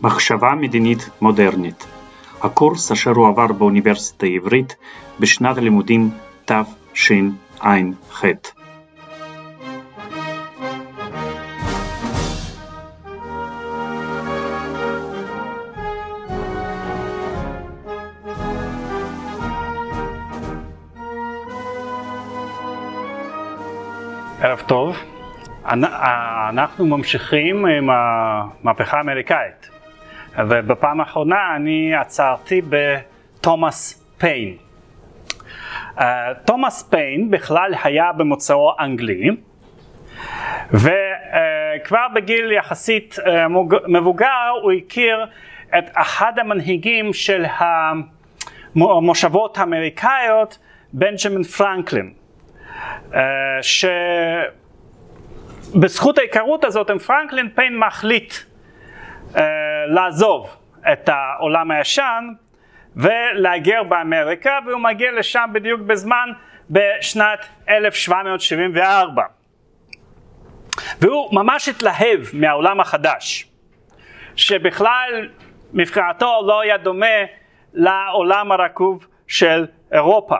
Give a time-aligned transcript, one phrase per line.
[0.00, 1.86] מחשבה מדינית מודרנית,
[2.42, 4.76] הקורס אשר הועבר באוניברסיטה העברית
[5.20, 6.10] בשנת הלימודים
[6.44, 8.24] תשע"ח.
[24.40, 24.96] ערב טוב,
[25.64, 29.77] אנחנו ממשיכים עם המהפכה האמריקאית
[30.38, 34.56] ובפעם האחרונה אני עצרתי בתומאס פיין.
[36.44, 39.30] תומאס פיין בכלל היה במוצאו אנגלי
[40.70, 43.16] וכבר בגיל יחסית
[43.88, 45.26] מבוגר הוא הכיר
[45.78, 47.44] את אחד המנהיגים של
[48.74, 50.58] המושבות האמריקאיות
[50.92, 52.12] בנג'מין פרנקלין
[55.74, 58.34] שבזכות ההיכרות הזאת עם פרנקלין פיין מחליט
[59.34, 59.38] uh,
[59.86, 60.56] לעזוב
[60.92, 62.24] את העולם הישן
[62.96, 66.28] ולהגר באמריקה והוא מגיע לשם בדיוק בזמן
[66.70, 69.22] בשנת 1774
[71.00, 73.48] והוא ממש התלהב מהעולם החדש
[74.36, 75.28] שבכלל
[75.72, 77.06] מבחינתו לא היה דומה
[77.74, 80.36] לעולם הרקוב של אירופה.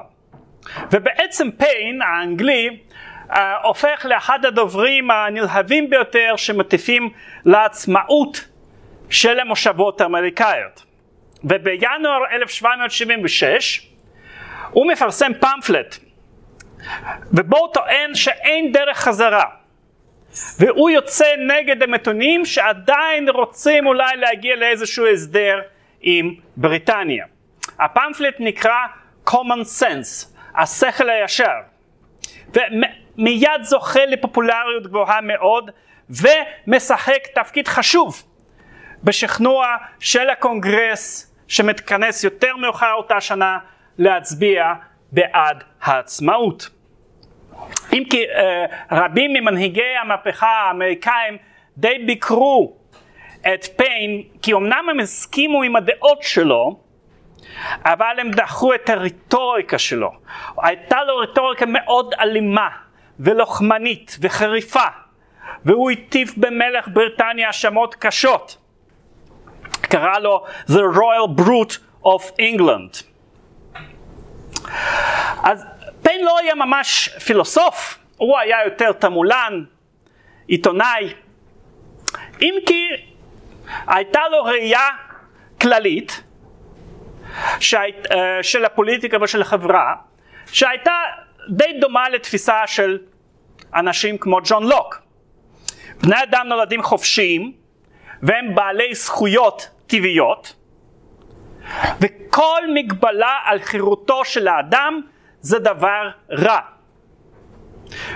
[0.92, 2.78] ובעצם פיין האנגלי
[3.28, 7.11] uh, הופך לאחד הדוברים הנלהבים ביותר שמטיפים
[7.44, 8.48] לעצמאות
[9.11, 10.84] של המושבות האמריקאיות.
[11.45, 13.89] ובינואר 1776
[14.70, 15.97] הוא מפרסם פמפלט
[17.33, 19.45] ובו הוא טוען שאין דרך חזרה
[20.59, 25.61] והוא יוצא נגד המתונים שעדיין רוצים אולי להגיע לאיזשהו הסדר
[26.00, 27.27] עם בריטניה.
[27.81, 28.87] הפמפלט נקרא
[29.28, 31.56] common sense, השכל הישר,
[32.48, 35.70] ומיד זוכה לפופולריות גבוהה מאוד
[36.11, 38.22] ומשחק תפקיד חשוב
[39.04, 43.59] בשכנוע של הקונגרס שמתכנס יותר מאוחר אותה שנה
[43.98, 44.72] להצביע
[45.12, 46.70] בעד העצמאות.
[47.92, 51.37] אם כי אה, רבים ממנהיגי המהפכה האמריקאים
[51.76, 52.76] די ביקרו
[53.54, 56.81] את פיין כי אמנם הם הסכימו עם הדעות שלו
[57.84, 60.12] אבל הם דחו את הרטוריקה שלו.
[60.62, 62.69] הייתה לו רטוריקה מאוד אלימה
[63.20, 64.87] ולוחמנית וחריפה
[65.64, 68.68] והוא הטיף במלך בריטניה האשמות קשות.
[69.88, 73.03] קרא לו The Royal Brute of England.
[75.43, 75.65] אז
[76.03, 79.65] פיין לא היה ממש פילוסוף, הוא היה יותר תמולן,
[80.47, 81.15] עיתונאי,
[82.41, 82.88] אם כי
[83.87, 84.88] הייתה לו ראייה
[85.60, 86.22] כללית
[87.60, 89.94] שהיית, אה, של הפוליטיקה ושל החברה,
[90.53, 90.93] שהייתה
[91.49, 92.99] די דומה לתפיסה של
[93.75, 95.00] אנשים כמו ג'ון לוק.
[96.03, 97.53] בני אדם נולדים חופשיים
[98.22, 100.54] והם בעלי זכויות טבעיות
[102.00, 105.00] וכל מגבלה על חירותו של האדם
[105.41, 106.60] זה דבר רע.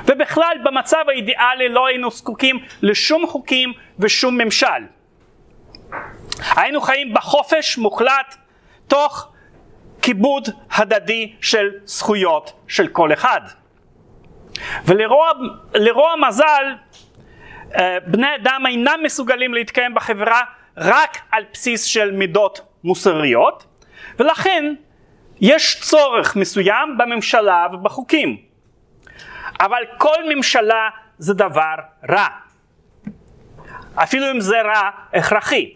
[0.07, 4.67] ובכלל במצב האידיאלי לא היינו זקוקים לשום חוקים ושום ממשל.
[6.57, 8.37] היינו חיים בחופש מוחלט
[8.89, 9.33] תוך
[10.03, 13.41] כיבוד הדדי של זכויות של כל אחד.
[14.85, 16.65] ולרוע מזל
[17.77, 20.41] אה, בני אדם אינם מסוגלים להתקיים בחברה
[20.77, 23.67] רק על בסיס של מידות מוסריות
[24.19, 24.75] ולכן
[25.41, 28.37] יש צורך מסוים בממשלה ובחוקים.
[29.61, 30.89] אבל כל ממשלה
[31.19, 31.75] זה דבר
[32.11, 32.27] רע.
[33.95, 35.75] אפילו אם זה רע הכרחי.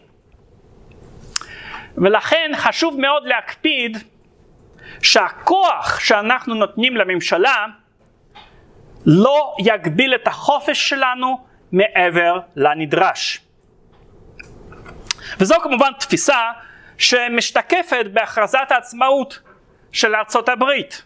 [1.96, 3.98] ולכן חשוב מאוד להקפיד
[5.02, 7.66] שהכוח שאנחנו נותנים לממשלה
[9.06, 13.45] לא יגביל את החופש שלנו מעבר לנדרש.
[15.40, 16.50] וזו כמובן תפיסה
[16.98, 19.40] שמשתקפת בהכרזת העצמאות
[19.92, 21.02] של ארצות הברית,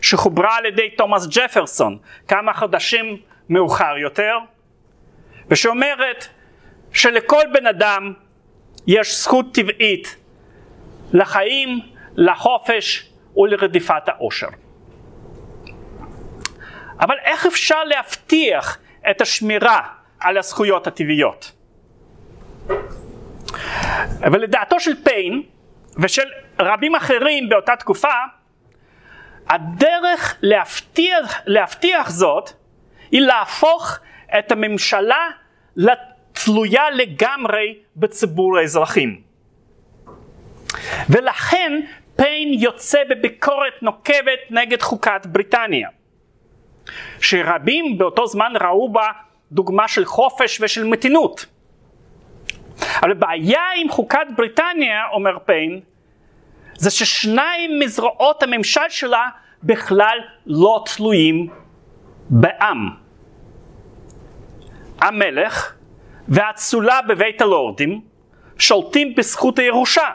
[0.00, 1.98] שחוברה על ידי תומאס ג'פרסון
[2.28, 3.16] כמה חודשים
[3.48, 4.38] מאוחר יותר,
[5.48, 6.26] ושאומרת
[6.92, 8.12] שלכל בן אדם
[8.86, 10.16] יש זכות טבעית
[11.12, 11.80] לחיים,
[12.16, 14.48] לחופש ולרדיפת העושר.
[17.00, 18.78] אבל איך אפשר להבטיח
[19.10, 19.80] את השמירה
[20.20, 21.52] על הזכויות הטבעיות?
[24.32, 25.42] ולדעתו של פיין
[26.02, 26.28] ושל
[26.60, 28.12] רבים אחרים באותה תקופה,
[29.48, 32.50] הדרך להבטיח, להבטיח זאת
[33.10, 33.98] היא להפוך
[34.38, 35.28] את הממשלה
[36.32, 39.20] תלויה לגמרי בציבור האזרחים.
[41.08, 41.80] ולכן
[42.16, 45.88] פיין יוצא בביקורת נוקבת נגד חוקת בריטניה,
[47.20, 49.08] שרבים באותו זמן ראו בה
[49.52, 51.46] דוגמה של חופש ושל מתינות.
[53.02, 55.80] אבל הבעיה עם חוקת בריטניה, אומר פיין,
[56.74, 59.28] זה ששניים מזרועות הממשל שלה
[59.62, 61.48] בכלל לא תלויים
[62.30, 62.90] בעם.
[65.00, 65.74] המלך
[66.28, 68.00] והאצולה בבית הלורדים
[68.58, 70.08] שולטים בזכות הירושה,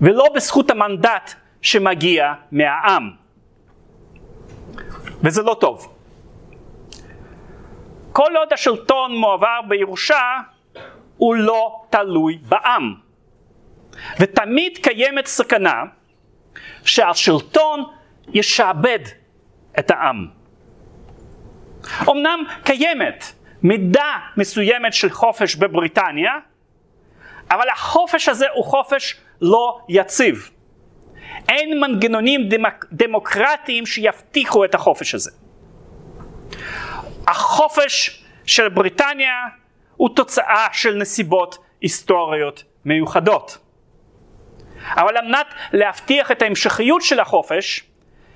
[0.00, 3.10] ולא בזכות המנדט שמגיע מהעם.
[5.22, 5.92] וזה לא טוב.
[8.12, 10.20] כל עוד השלטון מועבר בירושה,
[11.16, 12.94] הוא לא תלוי בעם.
[14.20, 15.82] ותמיד קיימת סכנה
[16.84, 17.84] שהשלטון
[18.32, 18.98] ישעבד
[19.78, 20.26] את העם.
[22.10, 23.24] אמנם קיימת
[23.62, 26.32] מידה מסוימת של חופש בבריטניה,
[27.50, 30.50] אבל החופש הזה הוא חופש לא יציב.
[31.48, 35.30] אין מנגנונים דמק, דמוקרטיים שיבטיחו את החופש הזה.
[37.26, 39.34] החופש של בריטניה
[39.96, 43.58] הוא תוצאה של נסיבות היסטוריות מיוחדות.
[44.94, 47.84] אבל על מנת להבטיח את ההמשכיות של החופש,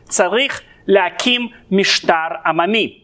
[0.05, 3.01] צריך להקים משטר עממי.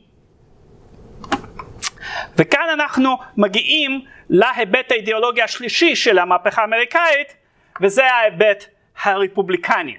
[2.39, 7.37] וכאן אנחנו מגיעים להיבט האידיאולוגי השלישי של המהפכה האמריקאית,
[7.81, 8.65] וזה ההיבט
[9.03, 9.97] הרפובליקני.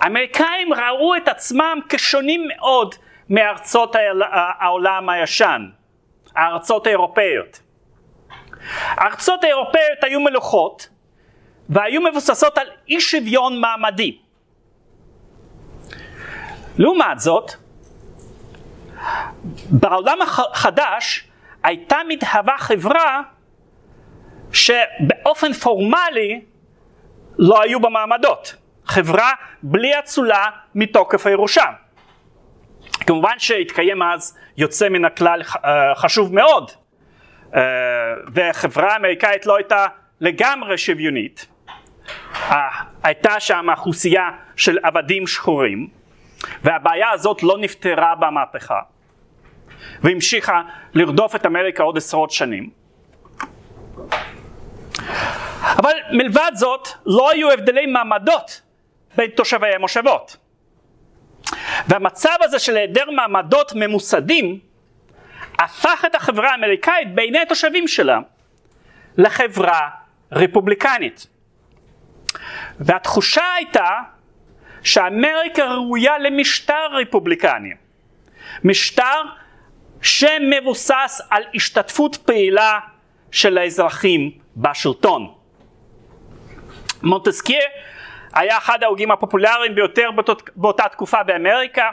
[0.00, 2.94] האמריקאים ראו את עצמם כשונים מאוד
[3.30, 3.96] מארצות
[4.60, 5.68] העולם הישן,
[6.38, 7.60] הארצות האירופאיות.
[8.70, 10.88] הארצות האירופאיות היו מלוכות
[11.68, 14.18] והיו מבוססות על אי שוויון מעמדי.
[16.78, 17.52] לעומת זאת,
[19.70, 21.28] בעולם החדש
[21.62, 23.22] הייתה מתהווה חברה
[24.52, 26.44] שבאופן פורמלי
[27.38, 28.54] לא היו בה מעמדות.
[28.84, 29.32] חברה
[29.62, 31.64] בלי אצולה מתוקף הירושה.
[33.06, 36.70] כמובן שהתקיים אז יוצא מן הכלל אה, חשוב מאוד,
[37.54, 37.60] אה,
[38.32, 39.86] והחברה האמריקאית לא הייתה
[40.20, 41.46] לגמרי שוויונית.
[42.34, 42.68] אה,
[43.02, 45.88] הייתה שם אוכלוסייה של עבדים שחורים,
[46.62, 48.80] והבעיה הזאת לא נפתרה במהפכה,
[50.02, 50.62] והמשיכה
[50.94, 52.70] לרדוף את אמריקה עוד עשרות שנים.
[55.62, 58.60] אבל מלבד זאת, לא היו הבדלי מעמדות
[59.16, 60.36] בין תושבי המושבות.
[61.88, 64.58] והמצב הזה של היעדר מעמדות ממוסדים,
[65.58, 68.18] הפך את החברה האמריקאית בעיני התושבים שלה
[69.16, 69.88] לחברה
[70.32, 71.26] רפובליקנית.
[72.80, 73.88] והתחושה הייתה
[74.82, 77.70] שאמריקה ראויה למשטר רפובליקני.
[78.64, 79.22] משטר
[80.02, 82.78] שמבוסס על השתתפות פעילה
[83.30, 85.34] של האזרחים בשלטון.
[87.02, 87.60] מונטסקיה
[88.38, 90.10] היה אחד ההוגים הפופולריים ביותר
[90.56, 91.90] באותה תקופה באמריקה,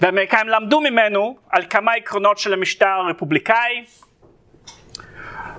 [0.00, 3.84] והאמריקאים למדו ממנו על כמה עקרונות של המשטר הרפובליקאי.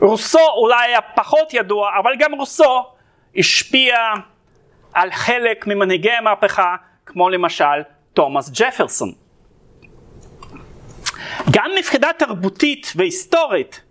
[0.01, 2.85] רוסו אולי היה פחות ידוע, אבל גם רוסו
[3.35, 3.97] השפיע
[4.93, 6.75] על חלק ממנהיגי המהפכה,
[7.05, 7.81] כמו למשל
[8.13, 9.11] תומאס ג'פרסון.
[11.51, 13.81] גם מבחינה תרבותית והיסטורית,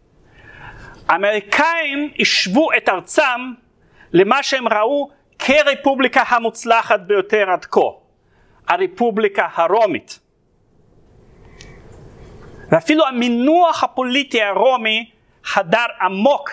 [1.08, 3.52] האמריקאים השוו את ארצם
[4.12, 7.80] למה שהם ראו כרפובליקה המוצלחת ביותר עד כה,
[8.68, 10.20] הרפובליקה הרומית.
[12.70, 15.10] ואפילו המינוח הפוליטי הרומי
[15.44, 16.50] חדר עמוק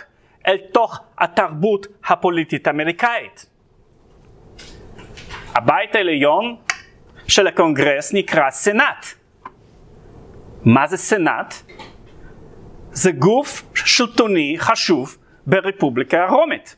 [0.48, 3.46] אל תוך התרבות הפוליטית האמריקאית.
[5.56, 6.56] הבית העליון
[7.28, 9.06] של הקונגרס נקרא סנאט.
[10.66, 11.54] מה זה סנאט?
[12.92, 15.18] זה גוף שלטוני חשוב
[15.48, 16.76] ברפובליקה הרומית.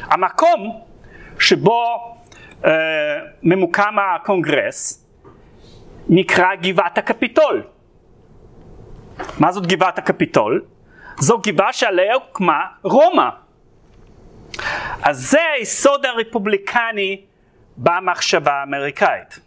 [0.00, 0.80] המקום
[1.38, 2.14] שבו
[2.64, 2.70] אה,
[3.42, 5.06] ממוקם הקונגרס
[6.08, 7.62] נקרא גבעת הקפיטול.
[9.38, 10.64] מה זאת גבעת הקפיטול?
[11.18, 13.28] זו גבעה שעליה הוקמה רומא.
[15.02, 17.24] אז זה היסוד הרפובליקני
[17.76, 19.40] במחשבה האמריקאית.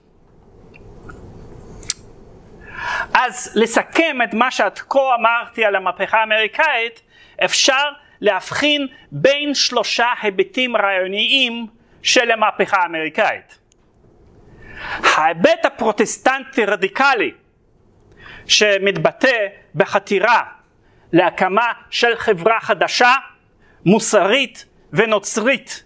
[3.14, 7.02] אז לסכם את מה שעד כה אמרתי על המהפכה האמריקאית,
[7.46, 7.90] אפשר
[8.22, 11.68] להבחין בין שלושה היבטים רעיוניים
[12.02, 13.60] של המהפכה האמריקאית.
[15.04, 17.32] ההיבט הפרוטסטנטי רדיקלי
[18.48, 20.44] שמתבטא בחתירה
[21.14, 23.16] להקמה של חברה חדשה,
[23.86, 25.84] מוסרית ונוצרית,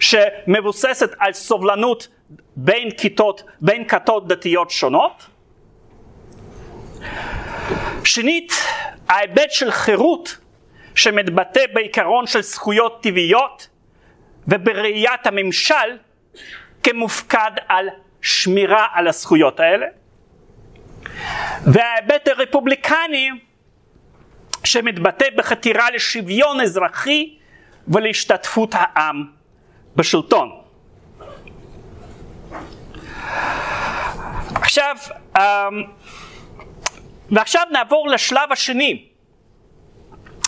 [0.00, 2.08] שמבוססת על סובלנות
[2.56, 5.26] בין כיתות, בין כתות דתיות שונות.
[8.04, 8.52] שנית,
[9.08, 10.38] ההיבט של חירות
[10.94, 13.68] שמתבטא בעיקרון של זכויות טבעיות
[14.48, 15.98] ובראיית הממשל
[16.82, 17.88] כמופקד על
[18.22, 19.86] שמירה על הזכויות האלה.
[21.66, 23.30] וההיבט הרפובליקני
[24.64, 27.36] שמתבטא בחתירה לשוויון אזרחי
[27.88, 29.24] ולהשתתפות העם
[29.96, 30.60] בשלטון.
[34.54, 34.96] עכשיו,
[35.38, 35.42] אמ,
[37.30, 39.07] ועכשיו נעבור לשלב השני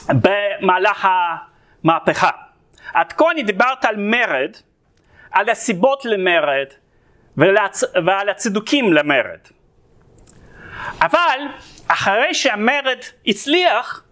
[0.09, 1.09] במהלך
[1.85, 2.31] המהפכה.
[2.95, 4.57] עד כה אני דיברת על מרד,
[5.31, 6.67] על הסיבות למרד
[8.07, 9.39] ועל הצידוקים למרד.
[11.01, 11.41] אבל
[11.89, 14.05] אחרי שהמרד הצליח,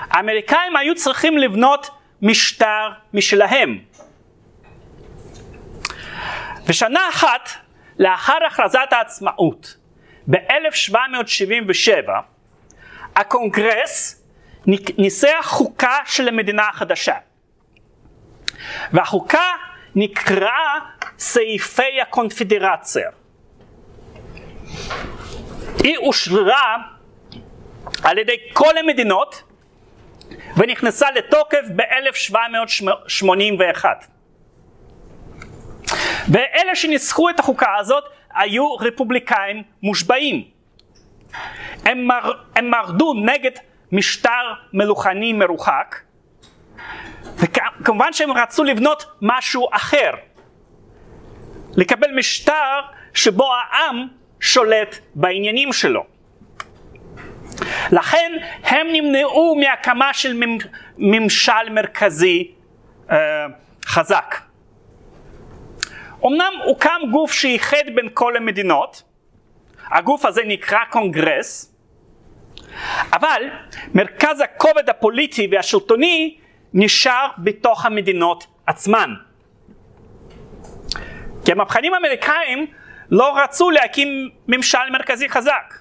[0.00, 1.90] האמריקאים היו צריכים לבנות
[2.22, 3.78] משטר משלהם.
[6.66, 7.48] ושנה אחת
[7.98, 9.76] לאחר הכרזת העצמאות
[10.30, 12.10] ב-1777,
[13.16, 14.17] הקונגרס
[14.98, 17.14] ניסח חוקה של המדינה החדשה.
[18.92, 19.46] והחוקה
[19.94, 20.78] נקראה
[21.18, 23.10] סעיפי הקונפדרציה.
[25.84, 26.76] היא אושררה
[28.02, 29.42] על ידי כל המדינות
[30.56, 33.84] ונכנסה לתוקף ב-1781.
[36.28, 40.44] ואלה שניסחו את החוקה הזאת היו רפובליקאים מושבעים.
[41.84, 43.50] הם, מר, הם מרדו נגד
[43.92, 45.96] משטר מלוכני מרוחק,
[47.36, 50.10] וכמובן שהם רצו לבנות משהו אחר.
[51.76, 52.80] לקבל משטר
[53.14, 54.06] שבו העם
[54.40, 56.04] שולט בעניינים שלו.
[57.92, 60.42] לכן הם נמנעו מהקמה של
[60.98, 62.50] ממשל מרכזי
[63.10, 63.46] אה,
[63.86, 64.34] חזק.
[66.26, 69.02] אמנם הוקם גוף שאיחד בין כל המדינות,
[69.90, 71.74] הגוף הזה נקרא קונגרס,
[73.12, 73.42] אבל
[73.94, 76.38] מרכז הכובד הפוליטי והשלטוני
[76.74, 79.14] נשאר בתוך המדינות עצמן.
[81.44, 82.66] כי המהפכנים האמריקאים
[83.10, 85.74] לא רצו להקים ממשל מרכזי חזק.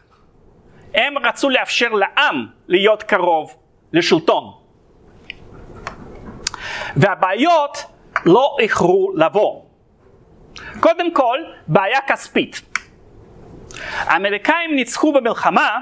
[0.93, 3.55] הם רצו לאפשר לעם להיות קרוב
[3.93, 4.53] לשלטון.
[6.95, 7.77] והבעיות
[8.25, 9.61] לא איחרו לבוא.
[10.79, 12.61] קודם כל, בעיה כספית.
[13.97, 15.79] האמריקאים ניצחו במלחמה,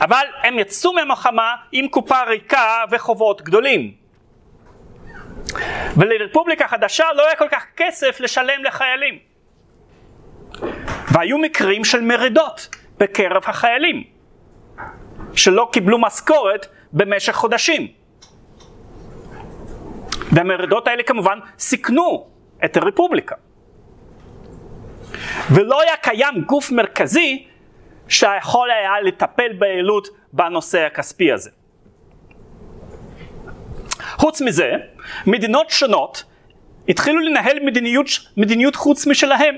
[0.00, 3.94] אבל הם יצאו מהמלחמה עם קופה ריקה וחובות גדולים.
[5.96, 9.18] ולרפובליקה חדשה לא היה כל כך כסף לשלם לחיילים.
[11.12, 14.04] והיו מקרים של מרידות בקרב החיילים,
[15.34, 17.86] שלא קיבלו משכורת במשך חודשים.
[20.32, 22.26] והמרידות האלה כמובן סיכנו
[22.64, 23.34] את הרפובליקה.
[25.50, 27.46] ולא היה קיים גוף מרכזי
[28.10, 31.50] שיכול היה לטפל ביעילות בנושא הכספי הזה.
[34.16, 34.72] חוץ מזה,
[35.26, 36.24] מדינות שונות
[36.88, 39.54] התחילו לנהל מדיניות, מדיניות חוץ משלהם,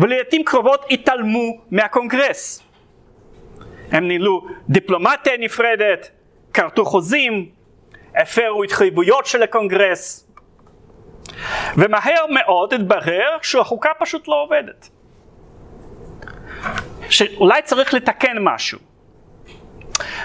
[0.00, 2.62] ולעיתים קרובות התעלמו מהקונגרס.
[3.90, 6.10] הם ניהלו דיפלומטיה נפרדת,
[6.52, 7.48] כרתו חוזים,
[8.16, 10.30] הפרו התחייבויות של הקונגרס,
[11.76, 14.88] ומהר מאוד התברר שהחוקה פשוט לא עובדת.
[17.10, 18.78] שאולי צריך לתקן משהו.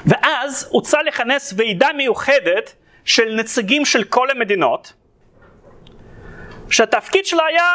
[0.05, 4.93] ואז הוצע לכנס ועידה מיוחדת של נציגים של כל המדינות,
[6.69, 7.71] שהתפקיד שלה היה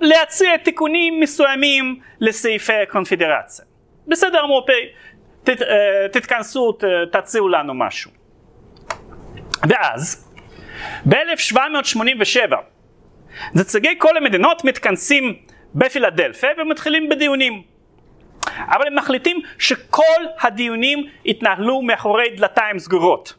[0.00, 3.64] להציע תיקונים מסוימים לסעיפי הקונפדרציה.
[4.06, 4.66] בסדר, אמרו,
[5.44, 6.78] תת, אה, תתכנסו,
[7.12, 8.10] תציעו לנו משהו.
[9.68, 10.30] ואז,
[11.08, 12.54] ב-1787,
[13.54, 15.36] נציגי כל המדינות מתכנסים
[15.74, 17.62] בפילדלפיה ומתחילים בדיונים.
[18.46, 23.34] אבל הם מחליטים שכל הדיונים יתנהלו מאחורי דלתיים סגורות.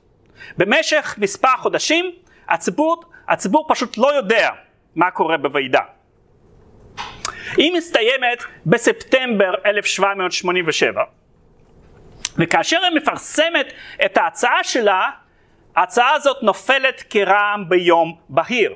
[0.57, 2.11] במשך מספר חודשים
[2.49, 4.49] הציבור, הציבור פשוט לא יודע
[4.95, 5.81] מה קורה בוועידה.
[7.57, 11.03] היא מסתיימת בספטמבר 1787,
[12.37, 13.73] וכאשר היא מפרסמת
[14.05, 15.09] את ההצעה שלה,
[15.75, 18.75] ההצעה הזאת נופלת כרעם ביום בהיר.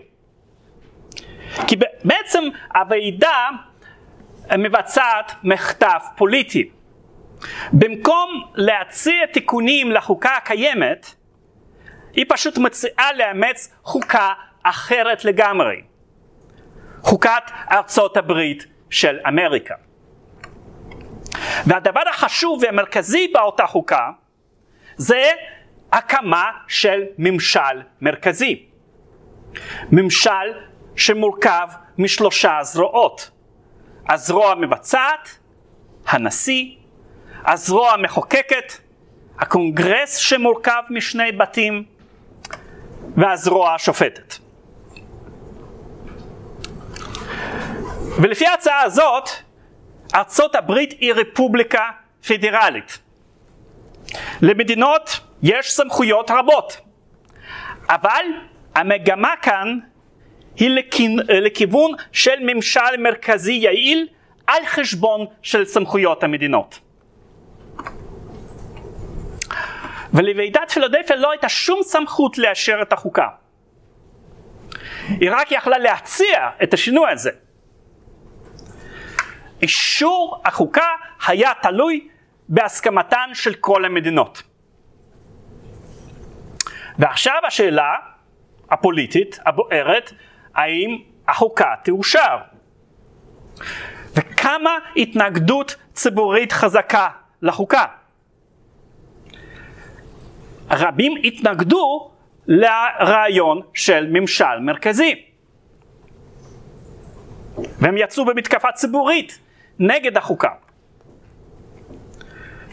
[1.67, 2.43] כי בעצם
[2.75, 3.49] הוועידה
[4.57, 6.69] מבצעת מחטף פוליטי.
[7.73, 11.15] במקום להציע תיקונים לחוקה הקיימת,
[12.13, 14.33] היא פשוט מציעה לאמץ חוקה
[14.63, 15.81] אחרת לגמרי.
[17.01, 19.75] חוקת ארצות הברית של אמריקה.
[21.65, 24.09] והדבר החשוב והמרכזי באותה חוקה
[24.95, 25.31] זה
[25.91, 28.65] הקמה של ממשל מרכזי.
[29.91, 30.53] ממשל
[30.95, 33.34] שמורכב משלושה זרועות.
[34.09, 35.37] הזרוע המבצעת,
[36.07, 36.75] הנשיא,
[37.45, 38.73] הזרוע המחוקקת,
[39.39, 41.83] הקונגרס שמורכב משני בתים,
[43.17, 44.35] והזרוע השופטת.
[48.21, 49.29] ולפי ההצעה הזאת,
[50.15, 51.89] ארצות הברית היא רפובליקה
[52.27, 52.99] פדרלית.
[54.41, 56.77] למדינות יש סמכויות רבות,
[57.89, 58.25] אבל
[58.75, 59.79] המגמה כאן
[60.57, 60.69] היא
[61.27, 64.07] לכיוון של ממשל מרכזי יעיל
[64.47, 66.79] על חשבון של סמכויות המדינות.
[70.13, 73.27] ולוועידת פילדלפיה לא הייתה שום סמכות לאשר את החוקה.
[75.07, 77.31] היא רק יכלה להציע את השינוי הזה.
[79.61, 80.87] אישור החוקה
[81.27, 82.07] היה תלוי
[82.49, 84.43] בהסכמתן של כל המדינות.
[86.99, 87.93] ועכשיו השאלה
[88.71, 90.11] הפוליטית הבוערת,
[90.55, 90.97] האם
[91.27, 92.37] החוקה תאושר?
[94.15, 97.09] וכמה התנגדות ציבורית חזקה
[97.41, 97.85] לחוקה.
[100.71, 102.11] רבים התנגדו
[102.47, 105.25] לרעיון של ממשל מרכזי.
[107.57, 109.39] והם יצאו במתקפה ציבורית
[109.79, 110.49] נגד החוקה.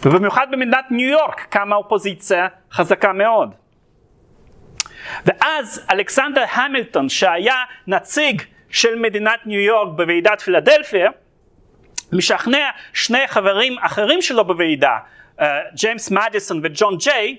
[0.05, 3.62] ובמיוחד במדינת ניו יורק קמה אופוזיציה חזקה מאוד.
[5.27, 11.11] ואז אלכסנדר המילטון שהיה נציג של מדינת ניו יורק בוועידת פילדלפיה
[12.13, 14.99] משכנע שני חברים אחרים שלו בוועידה,
[15.39, 15.43] uh,
[15.75, 17.37] ג'יימס מדיסון וג'ון ג'יי,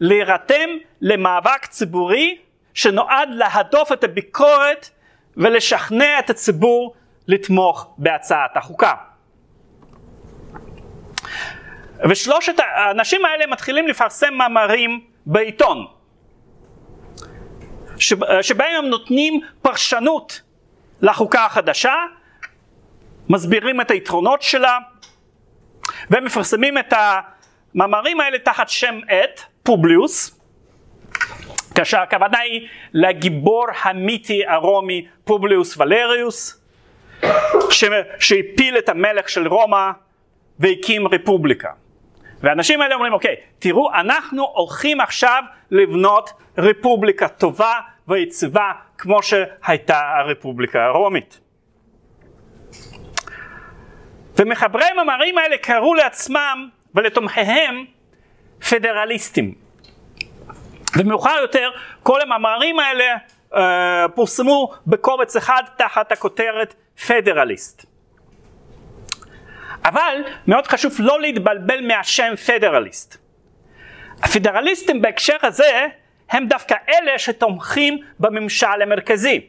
[0.00, 0.70] להירתם
[1.00, 2.38] למאבק ציבורי
[2.74, 4.90] שנועד להדוף את הביקורת
[5.36, 6.94] ולשכנע את הציבור
[7.28, 8.94] לתמוך בהצעת החוקה.
[12.10, 15.86] ושלושת האנשים האלה מתחילים לפרסם מאמרים בעיתון,
[18.42, 20.40] שבהם הם נותנים פרשנות
[21.02, 21.94] לחוקה החדשה,
[23.28, 24.78] מסבירים את היתרונות שלה,
[26.10, 26.92] והם מפרסמים את
[27.74, 30.40] המאמרים האלה תחת שם עט, פובליוס,
[31.74, 36.62] כאשר הכוונה היא לגיבור המיתי הרומי פובליוס ולריוס,
[38.20, 39.90] שהפיל את המלך של רומא
[40.58, 41.70] והקים רפובליקה.
[42.40, 50.84] והאנשים האלה אומרים, אוקיי, תראו, אנחנו הולכים עכשיו לבנות רפובליקה טובה ויציבה כמו שהייתה הרפובליקה
[50.84, 51.40] הרומית.
[54.38, 57.84] ומחברי המאמרים האלה קראו לעצמם ולתומכיהם
[58.70, 59.54] פדרליסטים.
[60.96, 61.70] ומאוחר יותר
[62.02, 63.04] כל המאמרים האלה
[63.54, 66.74] אה, פורסמו בקובץ אחד תחת הכותרת
[67.06, 67.95] פדרליסט.
[69.86, 73.16] אבל מאוד חשוב לא להתבלבל מהשם פדרליסט.
[74.22, 75.86] הפדרליסטים בהקשר הזה
[76.30, 79.40] הם דווקא אלה שתומכים בממשל המרכזי.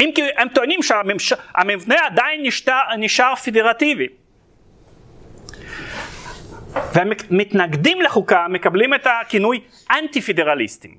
[0.00, 4.06] אם כי הם טוענים שהמבנה עדיין נשאר, נשאר פדרטיבי.
[6.94, 9.60] והמתנגדים לחוקה מקבלים את הכינוי
[9.90, 10.94] אנטי פדרליסטים.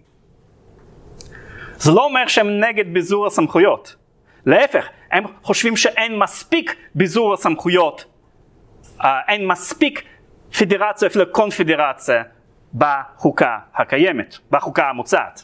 [1.77, 4.00] זה לא אומר שהם נגד ביזור הסמכויות.
[4.45, 8.05] להפך, הם חושבים שאין מספיק ביזור הסמכויות,
[9.03, 10.03] אה, אין מספיק
[10.59, 12.23] פדרציה, אפילו קונפדרציה,
[12.73, 15.43] בחוקה הקיימת, בחוקה המוצעת.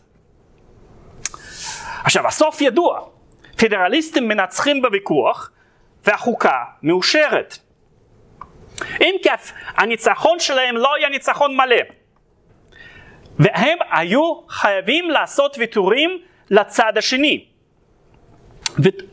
[2.04, 3.00] עכשיו, הסוף ידוע,
[3.58, 5.52] פדרליסטים מנצחים בוויכוח
[6.06, 7.58] והחוקה מאושרת.
[9.02, 11.76] אם כיף, הניצחון שלהם לא היה ניצחון מלא.
[13.40, 16.10] והם היו חייבים לעשות ויתורים
[16.50, 17.47] לצד השני.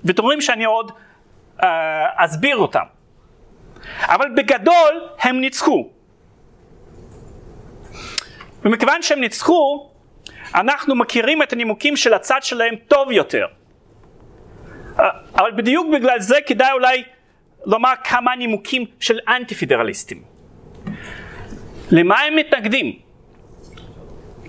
[0.05, 1.65] ויתורים שאני עוד uh,
[2.17, 2.85] אסביר אותם.
[4.03, 5.89] אבל בגדול הם ניצחו.
[8.65, 9.91] ומכיוון שהם ניצחו,
[10.55, 13.47] אנחנו מכירים את הנימוקים של הצד שלהם טוב יותר.
[15.01, 17.05] אה, אבל בדיוק בגלל זה כדאי אולי
[17.67, 20.23] לומר כמה נימוקים של אנטי פדרליסטים.
[21.91, 22.99] למה הם מתנגדים?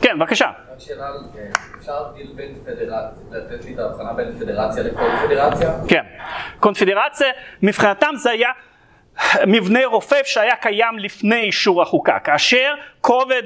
[0.02, 0.52] כן, בבקשה.
[0.80, 1.48] שאלה, אה,
[1.80, 5.74] אפשר להבדיל בין פדרציה, לתת לי את ההבחנה בין פדרציה לקונפדרציה?
[5.88, 6.04] כן.
[6.60, 7.28] קונפדרציה,
[7.62, 8.50] מבחינתם זה היה
[9.48, 13.44] מבנה רופף שהיה קיים לפני אישור החוקה, כאשר כובד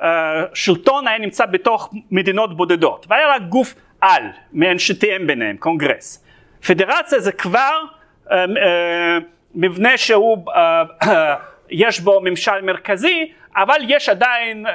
[0.00, 4.22] השלטון היה נמצא בתוך מדינות בודדות, והיה רק גוף על,
[4.52, 6.24] מעין שתיאם ביניהם, קונגרס.
[6.66, 7.78] פדרציה זה כבר
[8.30, 9.18] אה, אה,
[9.54, 10.82] מבנה שהוא, אה,
[11.70, 14.66] יש בו ממשל מרכזי, אבל יש עדיין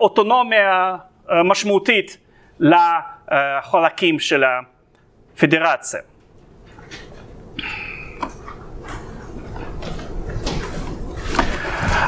[0.00, 0.96] אוטונומיה
[1.44, 2.18] משמעותית
[2.60, 6.00] לחלקים של הפדרציה.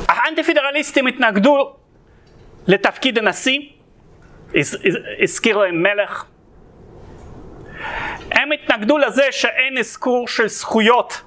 [0.09, 1.77] האנטי פדרליסטים התנגדו
[2.67, 3.61] לתפקיד הנשיא,
[5.23, 6.25] הזכיר להם מלך,
[8.31, 11.23] הם התנגדו לזה שאין אזכור של זכויות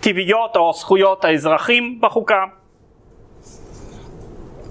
[0.00, 2.44] טבעיות או זכויות האזרחים בחוקה.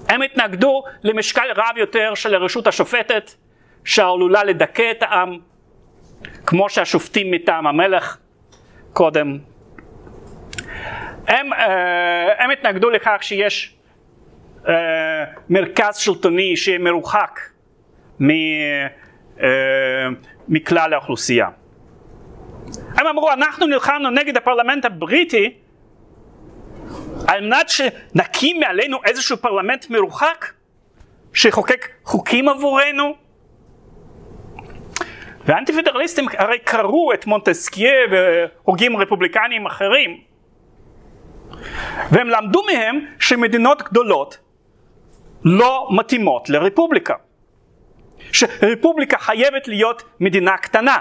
[0.09, 3.31] הם התנגדו למשקל רב יותר של הרשות השופטת
[3.85, 5.37] שעלולה לדכא את העם
[6.45, 8.17] כמו שהשופטים מטעם המלך
[8.93, 9.37] קודם.
[11.27, 13.75] הם, אה, הם התנגדו לכך שיש
[14.67, 14.73] אה,
[15.49, 17.39] מרכז שלטוני שיהיה מרוחק
[18.19, 18.29] מ,
[19.41, 19.47] אה,
[20.47, 21.47] מכלל האוכלוסייה.
[22.97, 25.53] הם אמרו, אנחנו נלחמנו נגד הפרלמנט הבריטי
[27.27, 30.53] על מנת שנקים מעלינו איזשהו פרלמנט מרוחק
[31.33, 33.15] שיחוקק חוקים עבורנו.
[35.45, 40.21] והאנטי פדרליסטים הרי קראו את מונטסקיה והוגים רפובליקניים אחרים
[42.11, 44.37] והם למדו מהם שמדינות גדולות
[45.43, 47.13] לא מתאימות לרפובליקה.
[48.31, 50.97] שרפובליקה חייבת להיות מדינה קטנה.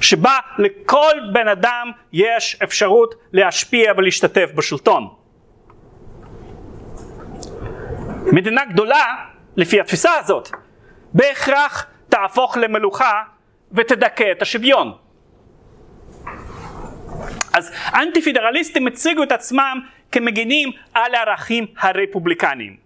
[0.00, 5.08] שבה לכל בן אדם יש אפשרות להשפיע ולהשתתף בשלטון.
[8.32, 9.16] מדינה גדולה,
[9.56, 10.48] לפי התפיסה הזאת,
[11.14, 13.22] בהכרח תהפוך למלוכה
[13.72, 14.92] ותדכא את השוויון.
[17.52, 19.80] אז אנטי פדרליסטים הציגו את עצמם
[20.12, 22.76] כמגינים על הערכים הרפובליקניים.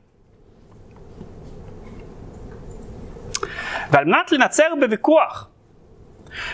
[3.91, 5.49] ועל מנת לנצר בוויכוח,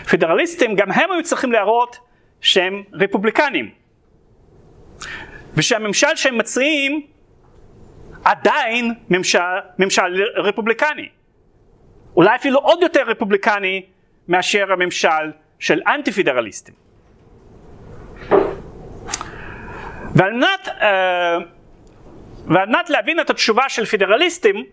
[0.09, 1.97] פדרליסטים גם הם היו צריכים להראות
[2.41, 3.71] שהם רפובליקנים.
[5.53, 7.07] ושהממשל שהם מציעים
[8.25, 9.39] עדיין ממשל,
[9.79, 11.09] ממשל רפובליקני.
[12.15, 13.85] אולי אפילו עוד יותר רפובליקני
[14.27, 16.73] מאשר הממשל של אנטי פדרליסטים.
[20.15, 20.81] ועל מנת, uh,
[22.47, 24.65] ועל מנת להבין את התשובה של פדרליסטים,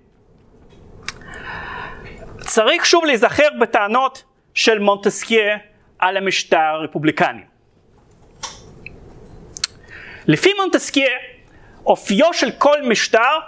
[2.40, 4.24] צריך שוב להיזכר בטענות
[4.56, 5.58] של מונטסקיה
[5.98, 7.42] על המשטר הרפובליקני.
[10.26, 11.10] לפי מונטסקיה,
[11.86, 13.38] אופיו של כל משטר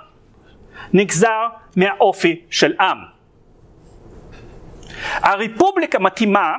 [0.92, 2.99] נגזר מהאופי של עם.
[5.12, 6.53] הרפובליקה מתאימה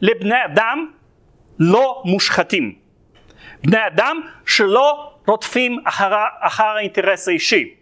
[0.00, 0.90] לבני אדם
[1.58, 2.74] לא מושחתים.
[3.64, 7.74] בני אדם שלא רודפים אחר, אחר האינטרס האישי.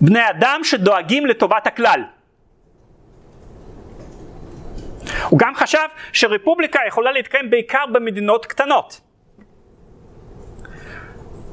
[0.00, 2.02] בני אדם שדואגים לטובת הכלל.
[5.28, 9.00] הוא גם חשב שרפובליקה יכולה להתקיים בעיקר במדינות קטנות.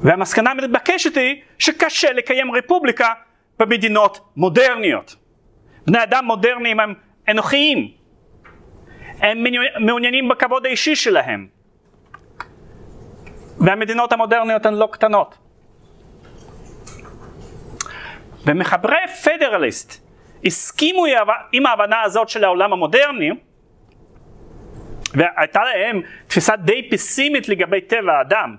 [0.02, 3.12] והמסקנה המתבקשת היא שקשה לקיים רפובליקה
[3.58, 5.16] במדינות מודרניות.
[5.86, 6.94] בני אדם מודרניים הם
[7.28, 7.88] אנוכיים,
[9.18, 9.44] הם
[9.78, 11.46] מעוניינים בכבוד האישי שלהם,
[13.58, 15.38] והמדינות המודרניות הן לא קטנות.
[18.46, 20.06] ומחברי פדרליסט
[20.44, 21.04] הסכימו
[21.52, 23.30] עם ההבנה הזאת של העולם המודרני,
[25.14, 28.56] והייתה להם תפיסה די פסימית לגבי טבע האדם.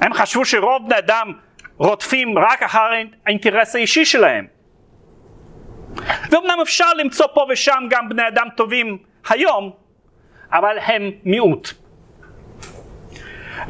[0.00, 1.32] הם חשבו שרוב בני אדם
[1.76, 2.88] רודפים רק אחר
[3.26, 4.46] האינטרס האישי שלהם.
[6.30, 9.72] ואומנם אפשר למצוא פה ושם גם בני אדם טובים היום,
[10.52, 11.68] אבל הם מיעוט.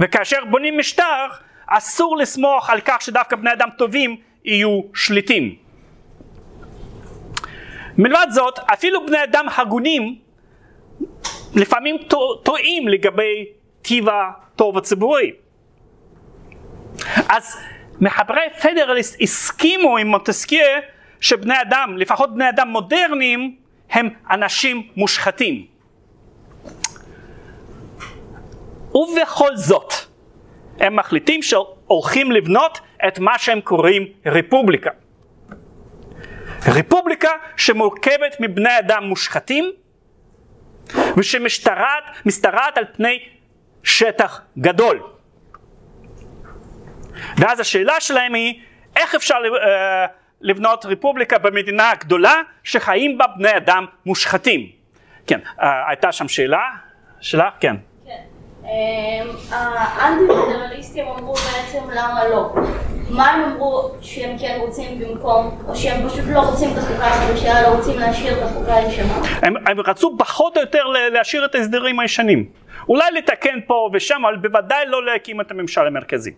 [0.00, 1.26] וכאשר בונים משטר,
[1.66, 5.56] אסור לסמוך על כך שדווקא בני אדם טובים יהיו שליטים.
[7.98, 10.18] מלבד זאת, אפילו בני אדם הגונים
[11.56, 11.96] לפעמים
[12.42, 13.46] טועים לגבי
[13.82, 15.32] טיב הטוב הציבורי.
[17.28, 17.56] אז
[18.00, 20.80] מחברי פדרליסט הסכימו עם מוטסקיה
[21.20, 23.56] שבני אדם, לפחות בני אדם מודרניים,
[23.90, 25.66] הם אנשים מושחתים.
[28.94, 29.92] ובכל זאת,
[30.80, 34.90] הם מחליטים שהולכים לבנות את מה שהם קוראים רפובליקה.
[36.66, 39.72] רפובליקה שמורכבת מבני אדם מושחתים
[41.16, 43.18] ושמשתרעת על פני
[43.82, 45.02] שטח גדול.
[47.36, 48.60] ואז השאלה שלהם היא
[48.96, 50.06] איך אפשר אה,
[50.40, 54.70] לבנות רפובליקה במדינה גדולה שחיים בה בני אדם מושחתים.
[55.26, 56.62] כן, אה, הייתה שם שאלה?
[57.20, 57.50] שאלה?
[57.60, 57.76] כן.
[58.64, 62.54] אמ, האנטי-פדרליסטים אמרו בעצם למה לא.
[63.10, 67.62] מה הם אמרו שהם כן רוצים במקום, או שהם פשוט לא רוצים את החוקה החדשה,
[67.62, 69.14] לא רוצים להשאיר את החוקה הישנה?
[69.42, 72.48] הם, הם רצו פחות או יותר להשאיר את ההסדרים הישנים.
[72.88, 76.30] אולי לתקן פה ושם, אבל בוודאי לא להקים את הממשל המרכזי.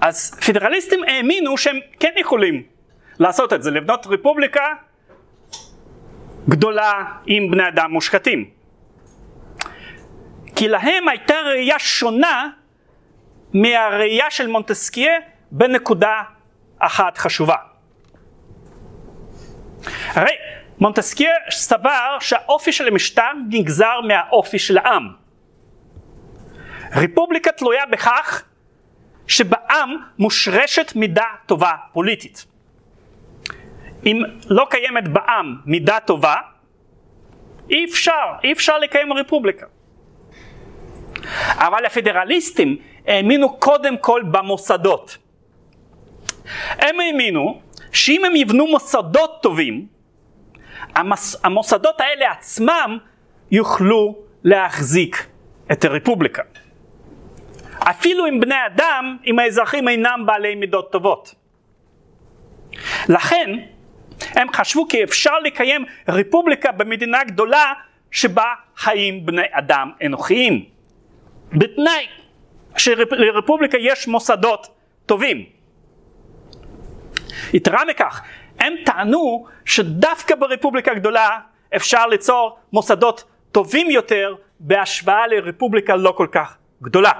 [0.00, 2.62] אז פדרליסטים האמינו שהם כן יכולים
[3.18, 4.66] לעשות את זה, לבנות רפובליקה
[6.48, 8.61] גדולה עם בני אדם מושחתים.
[10.56, 12.50] כי להם הייתה ראייה שונה
[13.52, 15.12] מהראייה של מונטסקיה
[15.50, 16.22] בנקודה
[16.78, 17.56] אחת חשובה.
[20.08, 20.32] הרי
[20.78, 25.08] מונטסקיה סבר שהאופי של המשטר נגזר מהאופי של העם.
[26.96, 28.44] רפובליקה תלויה בכך
[29.26, 32.46] שבעם מושרשת מידה טובה פוליטית.
[34.06, 36.34] אם לא קיימת בעם מידה טובה,
[37.70, 39.66] אי אפשר, אי אפשר לקיים רפובליקה.
[41.48, 45.18] אבל הפדרליסטים האמינו קודם כל במוסדות.
[46.68, 47.60] הם האמינו
[47.92, 49.86] שאם הם יבנו מוסדות טובים,
[50.94, 52.98] המס, המוסדות האלה עצמם
[53.50, 55.26] יוכלו להחזיק
[55.72, 56.42] את הרפובליקה.
[57.78, 61.34] אפילו עם בני אדם, אם האזרחים אינם בעלי מידות טובות.
[63.08, 63.50] לכן,
[64.34, 67.72] הם חשבו כי אפשר לקיים רפובליקה במדינה גדולה
[68.10, 70.71] שבה חיים בני אדם אנוכיים.
[71.52, 72.06] בתנאי
[72.76, 74.68] שלרפובליקה יש מוסדות
[75.06, 75.44] טובים.
[77.52, 78.22] יתרה מכך,
[78.58, 81.38] הם טענו שדווקא ברפובליקה גדולה
[81.76, 87.12] אפשר ליצור מוסדות טובים יותר בהשוואה לרפובליקה לא כל כך גדולה.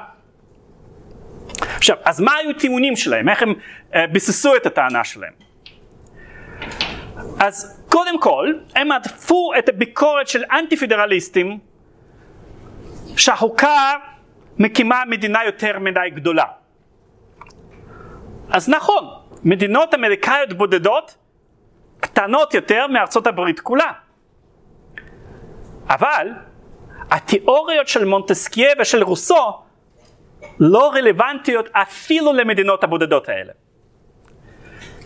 [1.76, 3.28] עכשיו, אז מה היו הטיעונים שלהם?
[3.28, 3.54] איך הם
[3.92, 5.32] uh, ביססו את הטענה שלהם?
[7.40, 11.58] אז קודם כל, הם עדפו את הביקורת של אנטי פדרליסטים
[13.16, 13.92] שהחוקה
[14.58, 16.44] מקימה מדינה יותר מדי גדולה.
[18.50, 19.04] אז נכון,
[19.44, 21.16] מדינות אמריקאיות בודדות
[22.00, 23.92] קטנות יותר מארצות הברית כולה.
[25.88, 26.28] אבל
[27.10, 29.62] התיאוריות של מונטסקיה ושל רוסו
[30.60, 33.52] לא רלוונטיות אפילו למדינות הבודדות האלה.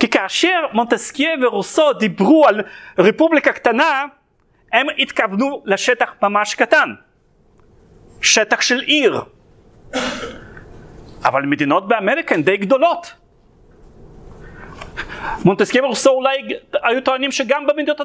[0.00, 2.62] כי כאשר מונטסקיה ורוסו דיברו על
[2.98, 4.04] רפובליקה קטנה,
[4.72, 6.94] הם התכוונו לשטח ממש קטן,
[8.22, 9.20] שטח של עיר.
[11.24, 13.14] אבל מדינות באמריקה הן די גדולות.
[15.44, 16.36] מונטסקיה ורוסו אולי
[16.82, 18.00] היו טוענים שגם במדינות,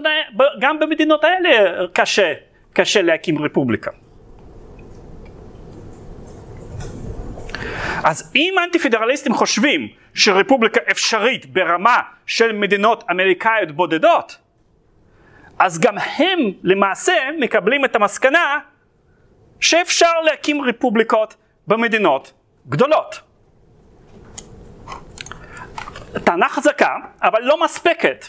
[0.59, 2.33] גם במדינות האלה קשה,
[2.73, 3.91] קשה להקים רפובליקה.
[8.03, 14.37] אז אם אנטי פדרליסטים חושבים שרפובליקה אפשרית ברמה של מדינות אמריקאיות בודדות,
[15.59, 18.59] אז גם הם למעשה מקבלים את המסקנה
[19.59, 21.35] שאפשר להקים רפובליקות
[21.71, 22.33] במדינות
[22.69, 23.21] גדולות.
[26.23, 28.25] טענה חזקה, אבל לא מספקת,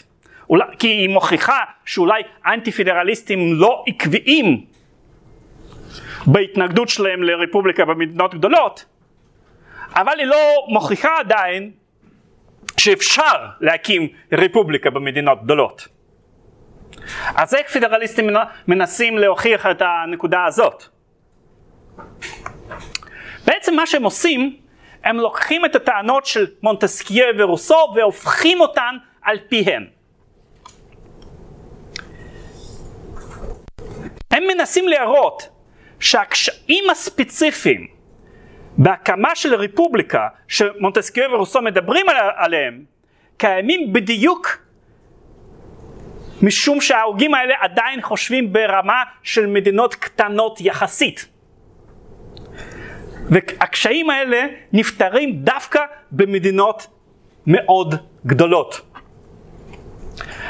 [0.49, 4.65] אולי, כי היא מוכיחה שאולי אנטי פדרליסטים לא עקביים
[6.27, 8.85] בהתנגדות שלהם לרפובליקה במדינות גדולות,
[9.95, 11.71] אבל היא לא מוכיחה עדיין
[12.77, 15.87] שאפשר להקים רפובליקה במדינות גדולות.
[17.35, 18.29] אז איך פדרליסטים
[18.67, 20.83] מנסים להוכיח את הנקודה הזאת?
[23.45, 24.57] בעצם מה שהם עושים,
[25.03, 29.85] הם לוקחים את הטענות של מונטסקיה ורוסו והופכים אותן על פיהם.
[34.31, 35.49] הם מנסים להראות
[35.99, 37.87] שהקשיים הספציפיים
[38.77, 42.83] בהקמה של רפובליקה שמונטסקיו ורוסו מדברים עליהם
[43.37, 44.57] קיימים בדיוק
[46.41, 51.32] משום שההוגים האלה עדיין חושבים ברמה של מדינות קטנות יחסית.
[53.33, 55.79] והקשיים האלה נפתרים דווקא
[56.11, 56.87] במדינות
[57.47, 58.81] מאוד גדולות.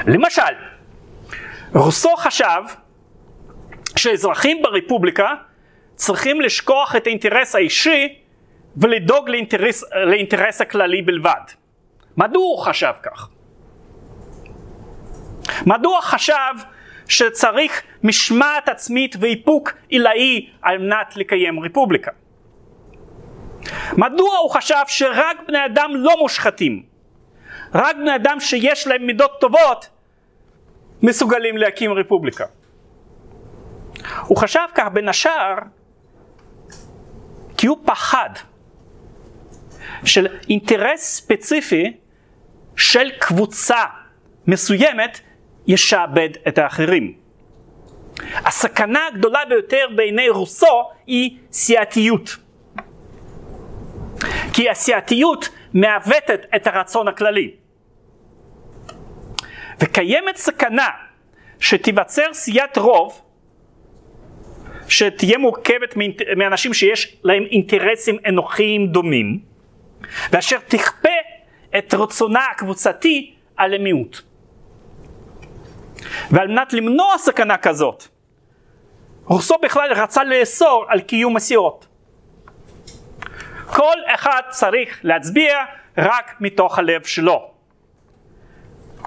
[0.07, 0.41] למשל,
[1.73, 2.61] רוסו חשב
[3.95, 5.33] שאזרחים ברפובליקה
[5.95, 8.19] צריכים לשכוח את האינטרס האישי
[8.77, 11.41] ולדאוג לאינטרס, לאינטרס הכללי בלבד.
[12.17, 13.29] מדוע הוא חשב כך?
[15.65, 16.53] מדוע חשב
[17.07, 22.11] שצריך משמעת עצמית ואיפוק עילאי על מנת לקיים רפובליקה?
[23.97, 26.83] מדוע הוא חשב שרק בני אדם לא מושחתים,
[27.73, 29.89] רק בני אדם שיש להם מידות טובות
[31.01, 32.45] מסוגלים להקים רפובליקה?
[34.21, 35.55] הוא חשב כך בין השאר
[37.57, 38.29] כי הוא פחד
[40.05, 41.97] של אינטרס ספציפי
[42.75, 43.83] של קבוצה
[44.47, 45.19] מסוימת
[45.67, 47.13] ישעבד את האחרים.
[48.35, 52.42] הסכנה הגדולה ביותר בעיני רוסו היא סיעתיות.
[54.53, 57.51] כי הסיעתיות מעוותת את הרצון הכללי.
[59.79, 60.89] וקיימת סכנה
[61.59, 63.21] שתיווצר סיעת רוב
[64.87, 65.95] שתהיה מורכבת
[66.37, 69.39] מאנשים שיש להם אינטרסים אנוכיים דומים,
[70.31, 71.09] ואשר תכפה
[71.77, 74.21] את רצונה הקבוצתי על המיעוט.
[76.31, 78.07] ועל מנת למנוע סכנה כזאת,
[79.25, 81.87] רוסו בכלל רצה לאסור על קיום הסיעות.
[83.75, 85.57] כל אחד צריך להצביע
[85.97, 87.51] רק מתוך הלב שלו,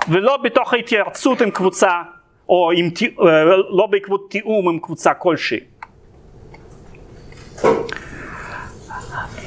[0.09, 2.02] ולא בתוך ההתייעצות עם קבוצה
[2.48, 5.61] או עם, אה, לא בעקבות תיאום עם קבוצה כלשהי.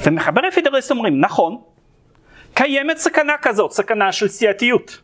[0.05, 1.62] ומחברי פידרליסט אומרים, נכון,
[2.53, 5.01] קיימת סכנה כזאת, סכנה של סיעתיות.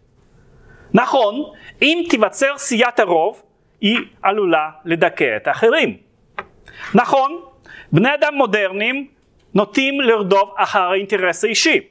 [0.93, 1.35] נכון,
[1.81, 3.41] אם תיווצר סיעת הרוב,
[3.81, 5.97] היא עלולה לדכא את האחרים.
[6.93, 7.41] נכון,
[7.91, 9.14] בני אדם מודרניים
[9.55, 11.87] נוטים לרדוף אחר האינטרס האישי,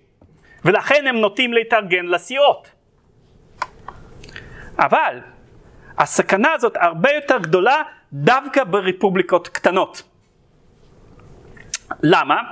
[0.65, 2.69] ולכן הם נוטים להתארגן לסיעות.
[4.79, 5.19] אבל
[5.99, 10.03] הסכנה הזאת הרבה יותר גדולה דווקא ברפובליקות קטנות.
[12.03, 12.43] למה?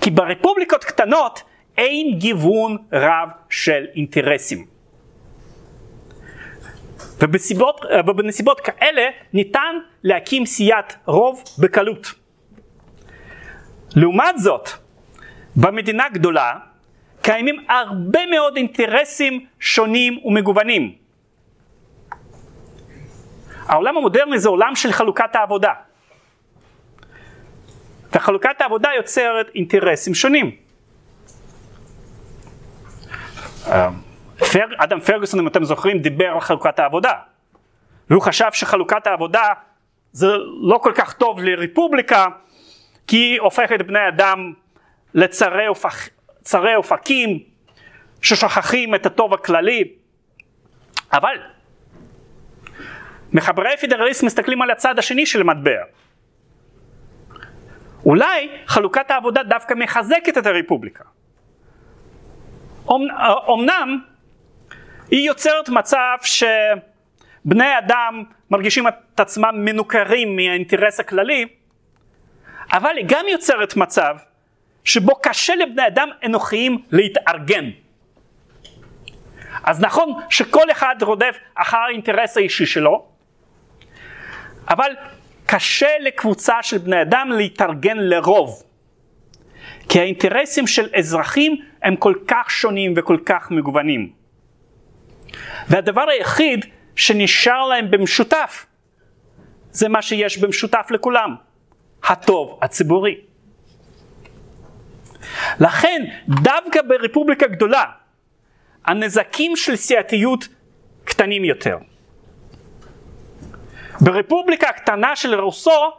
[0.00, 1.42] כי ברפובליקות קטנות
[1.78, 4.66] אין גיוון רב של אינטרסים.
[7.22, 12.25] ובסיבות, ובנסיבות כאלה ניתן להקים סיעת רוב בקלות.
[13.94, 14.68] לעומת זאת,
[15.56, 16.54] במדינה גדולה
[17.22, 20.94] קיימים הרבה מאוד אינטרסים שונים ומגוונים.
[23.66, 25.72] העולם המודרני זה עולם של חלוקת העבודה.
[28.12, 30.56] וחלוקת העבודה יוצרת אינטרסים שונים.
[34.38, 37.12] פר, אדם פרגוסון, אם אתם זוכרים, דיבר על חלוקת העבודה.
[38.10, 39.44] והוא חשב שחלוקת העבודה
[40.12, 40.26] זה
[40.62, 42.26] לא כל כך טוב לרפובליקה,
[43.06, 44.52] כי היא הופכת בני אדם
[45.14, 46.10] לצרי אופק,
[46.76, 47.38] אופקים,
[48.22, 49.84] ששוכחים את הטוב הכללי.
[51.12, 51.36] אבל
[53.32, 55.82] מחברי פדרליסט מסתכלים על הצד השני של המטבע.
[58.04, 61.04] אולי חלוקת העבודה דווקא מחזקת את הרפובליקה.
[63.54, 63.98] אמנם
[65.10, 71.46] היא יוצרת מצב שבני אדם מרגישים את עצמם מנוכרים מהאינטרס הכללי,
[72.72, 74.16] אבל היא גם יוצרת מצב
[74.84, 77.70] שבו קשה לבני אדם אנוכיים להתארגן.
[79.64, 83.06] אז נכון שכל אחד רודף אחר האינטרס האישי שלו,
[84.68, 84.90] אבל
[85.46, 88.62] קשה לקבוצה של בני אדם להתארגן לרוב.
[89.88, 94.12] כי האינטרסים של אזרחים הם כל כך שונים וכל כך מגוונים.
[95.68, 96.64] והדבר היחיד
[96.96, 98.66] שנשאר להם במשותף
[99.70, 101.34] זה מה שיש במשותף לכולם,
[102.04, 103.20] הטוב הציבורי.
[105.60, 107.84] לכן דווקא ברפובליקה גדולה
[108.84, 110.48] הנזקים של סיעתיות
[111.04, 111.78] קטנים יותר.
[114.00, 115.90] ברפובליקה הקטנה של רוסו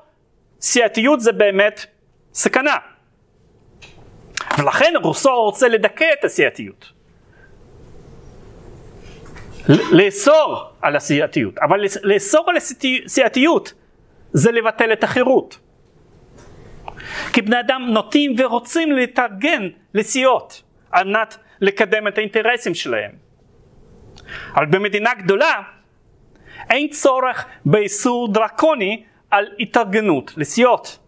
[0.62, 1.86] סיעתיות זה באמת
[2.34, 2.76] סכנה.
[4.58, 6.92] ולכן רוסו רוצה לדכא את הסיעתיות.
[9.92, 13.74] לאסור על הסיעתיות, אבל לאסור על הסיעתיות
[14.34, 15.60] זה לבטל את החירות.
[17.34, 23.12] כי בני אדם נוטים ורוצים להתארגן לסיעות על מנת לקדם את האינטרסים שלהם.
[24.56, 25.62] אבל במדינה גדולה
[26.70, 31.00] אין צורך באיסור דרקוני על התארגנות לסיעות.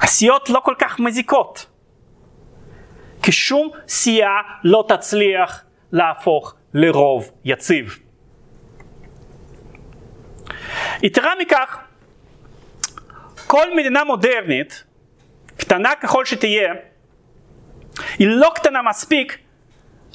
[0.00, 1.66] הסיעות לא כל כך מזיקות,
[3.22, 7.98] כי שום סיעה לא תצליח להפוך לרוב יציב.
[11.02, 11.78] יתרה מכך,
[13.46, 14.84] כל מדינה מודרנית,
[15.56, 16.74] קטנה ככל שתהיה,
[18.18, 19.38] היא לא קטנה מספיק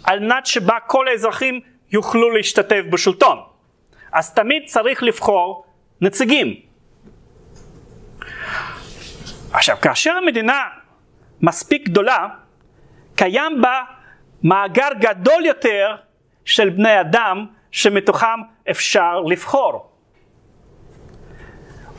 [0.04, 1.60] על מנת שבה כל האזרחים
[1.92, 3.38] יוכלו להשתתף בשלטון.
[4.12, 5.66] אז תמיד צריך לבחור
[6.02, 6.56] נציגים.
[9.52, 10.64] עכשיו, כאשר המדינה
[11.42, 12.28] מספיק גדולה,
[13.16, 13.82] קיים בה
[14.44, 15.96] מאגר גדול יותר
[16.46, 19.92] של בני אדם שמתוכם אפשר לבחור.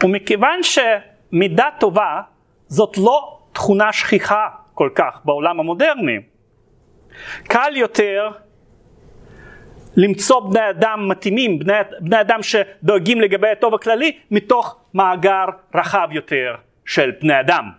[0.05, 0.62] ומכיוון
[1.33, 2.21] שמידה טובה
[2.66, 6.18] זאת לא תכונה שכיחה כל כך בעולם המודרני,
[7.45, 8.31] קל יותר
[9.97, 16.55] למצוא בני אדם מתאימים, בני, בני אדם שדואגים לגבי הטוב הכללי, מתוך מאגר רחב יותר
[16.85, 17.71] של בני אדם.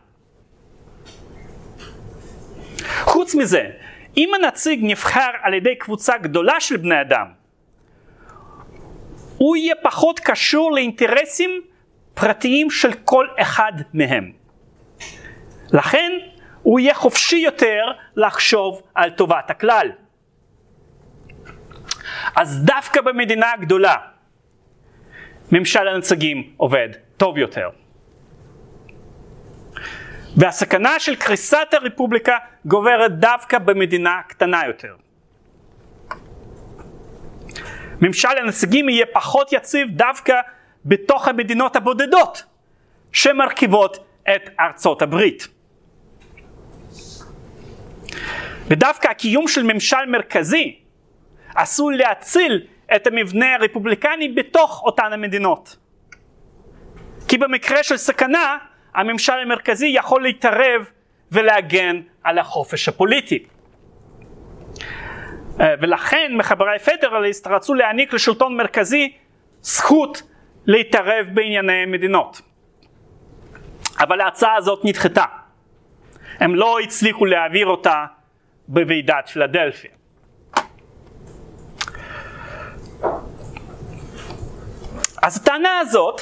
[3.01, 3.69] חוץ מזה,
[4.17, 7.27] אם הנציג נבחר על ידי קבוצה גדולה של בני אדם,
[9.37, 11.61] הוא יהיה פחות קשור לאינטרסים
[12.13, 14.32] פרטיים של כל אחד מהם.
[15.72, 16.11] לכן
[16.61, 19.91] הוא יהיה חופשי יותר לחשוב על טובת הכלל.
[22.36, 23.95] אז דווקא במדינה הגדולה
[25.51, 27.70] ממשל הנציגים עובד טוב יותר.
[30.38, 34.95] והסכנה של קריסת הרפובליקה גוברת דווקא במדינה קטנה יותר.
[38.01, 40.34] ממשל הנציגים יהיה פחות יציב דווקא
[40.86, 42.43] בתוך המדינות הבודדות
[43.11, 43.97] שמרכיבות
[44.36, 45.47] את ארצות הברית.
[48.67, 50.79] ודווקא הקיום של ממשל מרכזי
[51.55, 55.75] עשוי להציל את המבנה הרפובליקני בתוך אותן המדינות.
[57.27, 58.57] כי במקרה של סכנה
[58.95, 60.89] הממשל המרכזי יכול להתערב
[61.31, 63.45] ולהגן על החופש הפוליטי.
[65.59, 69.13] אה, ולכן מחברי פדרליסט רצו להעניק לשלטון מרכזי
[69.61, 70.23] זכות
[70.68, 72.41] להתערב בענייני מדינות.
[73.99, 75.26] אבל ההצעה הזאת נדחתה.
[76.39, 78.05] הם לא הצליחו להעביר אותה
[78.68, 79.91] בוועידת פילדלפיה.
[85.24, 86.22] אז הטענה הזאת,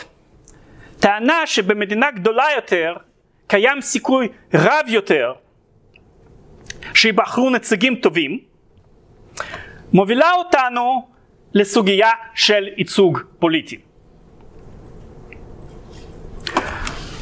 [0.99, 2.95] טענה שבמדינה גדולה יותר
[3.47, 5.33] קיים סיכוי רב יותר
[6.93, 8.39] שיבחרו נציגים טובים,
[9.93, 11.07] מובילה אותנו
[11.53, 13.90] לסוגיה של ייצוג פוליטי.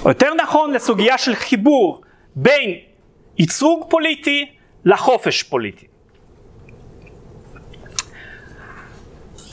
[0.10, 2.02] או יותר נכון לסוגיה של חיבור
[2.36, 2.76] בין
[3.38, 4.52] ייצוג פוליטי
[4.86, 5.88] לחופש פוליטי.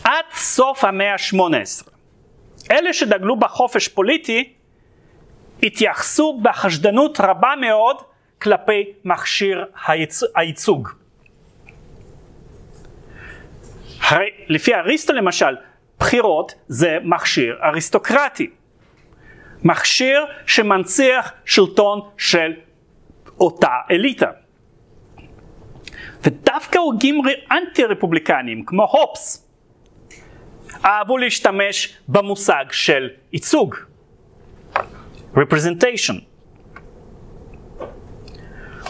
[0.04, 1.90] עד סוף המאה ה-18
[2.70, 4.52] אלה שדגלו בחופש פוליטי
[5.62, 7.96] התייחסו בחשדנות רבה מאוד
[8.42, 9.64] כלפי מכשיר
[10.34, 10.88] הייצוג.
[14.00, 15.56] הרי לפי אריסטו למשל,
[15.98, 18.50] בחירות זה מכשיר אריסטוקרטי.
[19.64, 22.52] מכשיר שמנציח שלטון של
[23.40, 24.30] אותה אליטה.
[26.24, 29.48] ודווקא הוגים אנטי רפובליקנים כמו הופס
[30.84, 33.74] אהבו להשתמש במושג של ייצוג,
[35.34, 36.20] representation.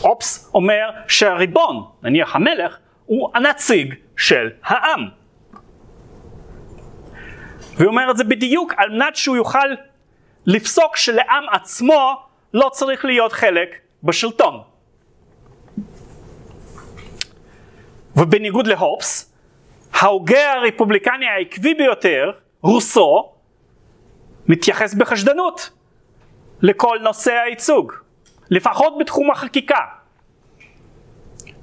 [0.00, 5.08] הופס אומר שהריבון, נניח המלך, הוא הנציג של העם.
[7.76, 9.68] והוא אומר את זה בדיוק על מנת שהוא יוכל
[10.46, 12.22] לפסוק שלעם עצמו
[12.54, 13.68] לא צריך להיות חלק
[14.02, 14.62] בשלטון.
[18.16, 19.32] ובניגוד להופס,
[19.92, 22.32] ההוגה הרפובליקני העקבי ביותר,
[22.62, 23.32] רוסו,
[24.48, 25.70] מתייחס בחשדנות
[26.62, 27.92] לכל נושא הייצוג,
[28.50, 29.80] לפחות בתחום החקיקה.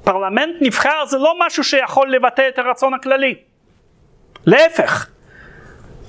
[0.04, 3.36] פרלמנט נבחר זה לא משהו שיכול לבטא את הרצון הכללי.
[4.46, 5.10] להפך,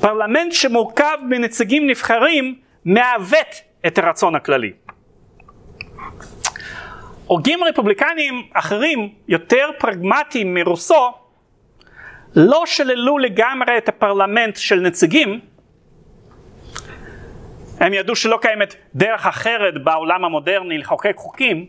[0.01, 4.73] פרלמנט שמורכב מנציגים נבחרים מעוות את הרצון הכללי.
[7.27, 11.13] הוגים רפובליקניים אחרים, יותר פרגמטיים מרוסו,
[12.37, 15.41] לא שללו לגמרי את הפרלמנט של נציגים,
[17.81, 21.67] הם ידעו שלא קיימת דרך אחרת בעולם המודרני לחוקק חוקים,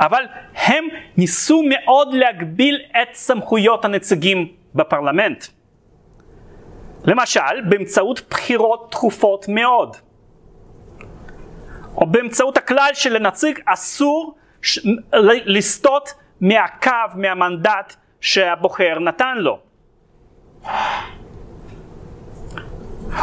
[0.00, 0.24] אבל
[0.54, 0.84] הם
[1.16, 5.44] ניסו מאוד להגביל את סמכויות הנציגים בפרלמנט.
[7.08, 9.96] למשל, באמצעות בחירות תכופות מאוד.
[11.96, 14.78] או באמצעות הכלל שלנציג אסור ש...
[15.44, 19.58] לסטות מהקו, מהמנדט שהבוחר נתן לו.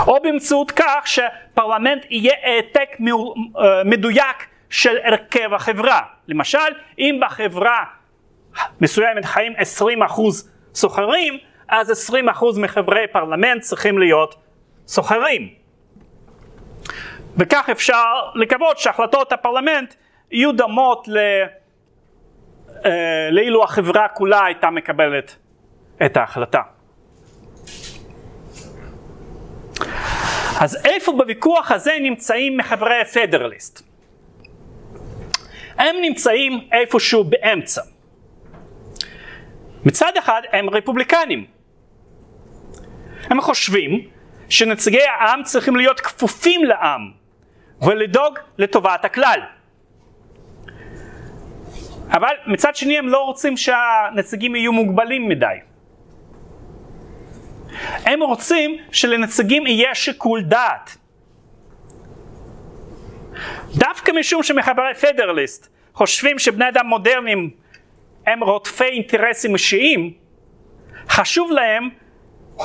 [0.07, 6.01] או באמצעות כך שפרלמנט יהיה העתק אה, מדויק של הרכב החברה.
[6.27, 6.57] למשל,
[6.99, 7.83] אם בחברה
[8.81, 9.53] מסוימת חיים
[10.09, 10.21] 20%
[10.73, 14.35] סוחרים, אז 20% מחברי פרלמנט צריכים להיות
[14.87, 15.49] סוחרים.
[17.37, 19.93] וכך אפשר לקוות שהחלטות הפרלמנט
[20.31, 21.17] יהיו דומות ל...
[22.85, 25.35] אה, לאילו החברה כולה הייתה מקבלת
[26.05, 26.61] את ההחלטה.
[30.61, 33.81] אז איפה בוויכוח הזה נמצאים מחברי הפדרליסט?
[35.77, 37.81] הם נמצאים איפשהו באמצע.
[39.85, 41.54] מצד אחד הם רפובליקנים.
[43.29, 44.07] הם חושבים
[44.49, 47.11] שנציגי העם צריכים להיות כפופים לעם
[47.81, 49.39] ולדאוג לטובת הכלל.
[52.09, 55.55] אבל מצד שני הם לא רוצים שהנציגים יהיו מוגבלים מדי.
[58.05, 60.97] הם רוצים שלנציגים יהיה שיקול דעת.
[63.75, 67.49] דווקא משום שמחברי פדרליסט חושבים שבני אדם מודרניים
[68.27, 70.13] הם רודפי אינטרסים אישיים,
[71.09, 71.89] חשוב להם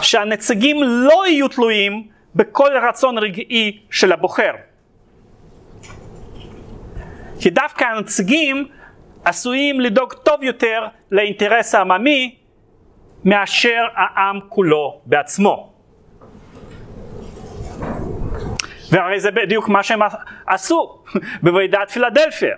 [0.02, 4.52] שהנציגים לא יהיו תלויים בכל רצון רגעי של הבוחר.
[7.40, 8.68] כי דווקא הנציגים
[9.24, 12.36] עשויים לדאוג טוב יותר לאינטרס העממי
[13.24, 15.72] מאשר העם כולו בעצמו.
[18.90, 20.00] והרי זה בדיוק מה שהם
[20.46, 21.02] עשו
[21.42, 22.56] בוועידת פילדלפיה.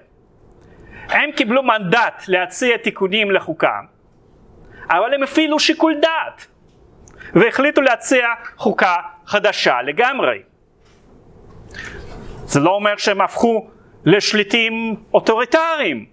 [1.08, 3.80] הם קיבלו מנדט להציע תיקונים לחוקה,
[4.90, 6.46] אבל הם הפעילו שיקול דעת
[7.34, 8.26] והחליטו להציע
[8.56, 10.42] חוקה חדשה לגמרי.
[12.44, 13.70] זה לא אומר שהם הפכו
[14.04, 16.06] לשליטים אוטוריטריים.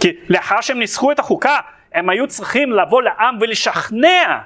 [0.00, 1.56] כי לאחר שהם ניסחו את החוקה,
[1.92, 4.38] הם היו צריכים לבוא לעם ולשכנע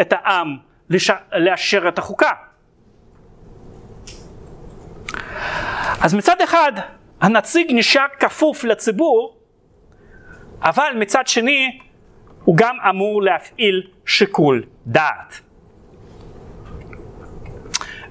[0.00, 0.56] את העם
[0.90, 1.10] לש...
[1.32, 2.32] לאשר את החוקה.
[6.00, 6.72] אז מצד אחד
[7.20, 9.38] הנציג נשאר כפוף לציבור,
[10.62, 11.78] אבל מצד שני
[12.44, 15.40] הוא גם אמור להפעיל שיקול דעת.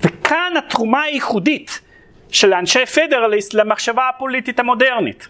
[0.02, 1.82] וכאן התרומה הייחודית
[2.30, 5.28] של אנשי פדרליסט למחשבה הפוליטית המודרנית.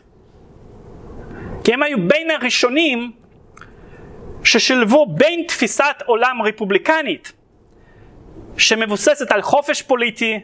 [1.63, 3.11] כי הם היו בין הראשונים
[4.43, 7.33] ששילבו בין תפיסת עולם רפובליקנית
[8.57, 10.39] שמבוססת על חופש פוליטי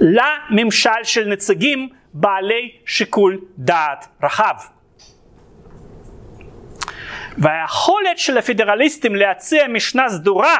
[0.00, 4.54] לממשל של נציגים בעלי שיקול דעת רחב.
[7.38, 10.56] והיכולת של הפדרליסטים להציע משנה סדורה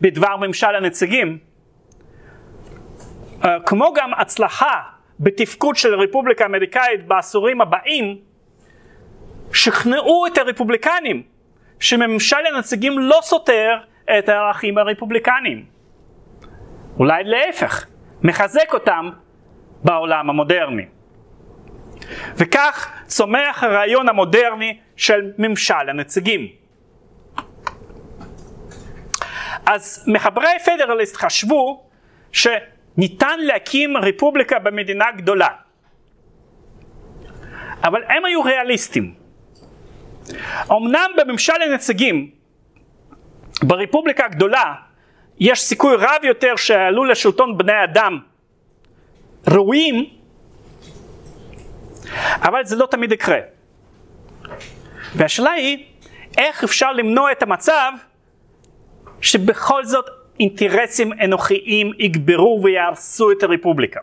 [0.00, 1.38] בדבר ממשל הנציגים,
[3.44, 4.80] אה, כמו גם הצלחה
[5.20, 8.18] בתפקוד של הרפובליקה האמריקאית בעשורים הבאים,
[9.52, 11.22] שכנעו את הרפובליקנים
[11.80, 13.78] שממשל הנציגים לא סותר
[14.18, 15.64] את הערכים הרפובליקניים.
[16.98, 17.86] אולי להפך,
[18.22, 19.10] מחזק אותם
[19.84, 20.86] בעולם המודרני.
[22.36, 26.48] וכך צומח הרעיון המודרני של ממשל הנציגים.
[29.66, 31.90] אז מחברי פדרליסט חשבו
[32.32, 35.48] שניתן להקים רפובליקה במדינה גדולה.
[37.84, 39.14] אבל הם היו ריאליסטים.
[40.72, 42.30] אמנם בממשל הנציגים,
[43.62, 44.74] ברפובליקה הגדולה,
[45.40, 48.18] יש סיכוי רב יותר שעלו לשלטון בני אדם
[49.48, 50.04] ראויים,
[52.42, 53.57] אבל זה לא תמיד יקרה.
[55.16, 55.84] והשאלה היא,
[56.38, 57.92] איך אפשר למנוע את המצב
[59.20, 60.06] שבכל זאת
[60.40, 64.00] אינטרסים אנוכיים יגברו ויהרסו את הרפובליקה.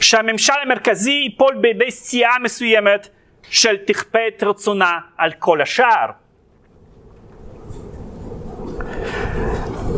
[0.00, 3.08] שהממשל המרכזי ייפול בידי סיעה מסוימת
[3.50, 6.10] של תכפה את רצונה על כל השאר.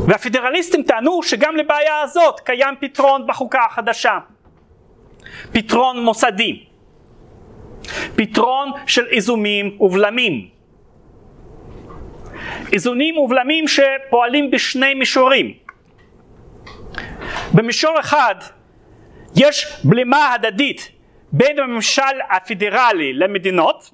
[0.08, 4.18] והפדרליסטים טענו שגם לבעיה הזאת קיים פתרון בחוקה החדשה.
[5.52, 6.67] פתרון מוסדי.
[8.16, 10.48] פתרון של איזונים ובלמים.
[12.72, 15.54] איזונים ובלמים שפועלים בשני מישורים.
[17.54, 18.34] במישור אחד
[19.36, 20.90] יש בלימה הדדית
[21.32, 23.90] בין הממשל הפדרלי למדינות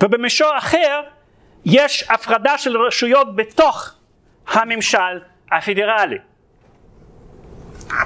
[0.00, 1.00] ובמישור אחר
[1.64, 3.94] יש הפרדה של רשויות בתוך
[4.48, 5.20] הממשל
[5.52, 6.18] הפדרלי.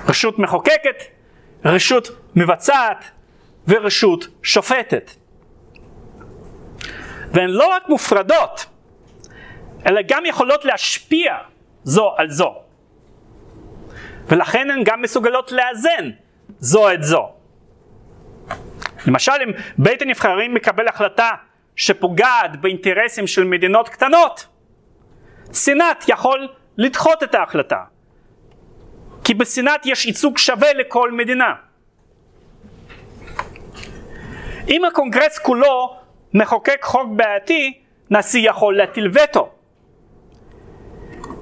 [0.09, 1.03] רשות מחוקקת,
[1.65, 3.11] רשות מבצעת
[3.69, 5.11] ורשות שופטת.
[7.33, 8.67] והן לא רק מופרדות,
[9.87, 11.37] אלא גם יכולות להשפיע
[11.85, 12.55] זו על זו.
[14.27, 16.11] ולכן הן גם מסוגלות לאזן
[16.59, 17.33] זו את זו.
[19.07, 21.31] למשל אם בית הנבחרים מקבל החלטה
[21.77, 24.47] שפוגעת באינטרסים של מדינות קטנות,
[25.53, 26.49] סנאט יכול
[26.79, 27.81] לדחות את ההחלטה.
[29.25, 31.55] כי בסנאט יש ייצוג שווה לכל מדינה.
[34.69, 35.97] אם הקונגרס כולו
[36.35, 37.79] מחוקק חוק בעייתי,
[38.11, 39.51] נשיא יכול להטיל וטו.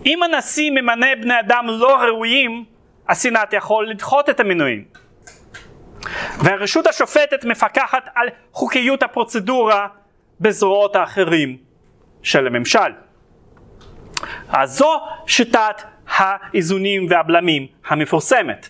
[0.07, 2.65] אם הנשיא ממנה בני אדם לא ראויים,
[3.09, 4.85] הסנאט יכול לדחות את המינויים.
[6.39, 9.87] והרשות השופטת מפקחת על חוקיות הפרוצדורה
[10.41, 11.57] בזרועות האחרים
[12.23, 12.93] של הממשל.
[14.49, 18.69] אז זו שיטת האיזונים והבלמים המפורסמת.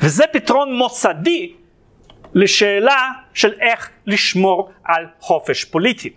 [0.00, 1.54] וזה פתרון מוסדי
[2.34, 6.12] לשאלה של איך לשמור על חופש פוליטי.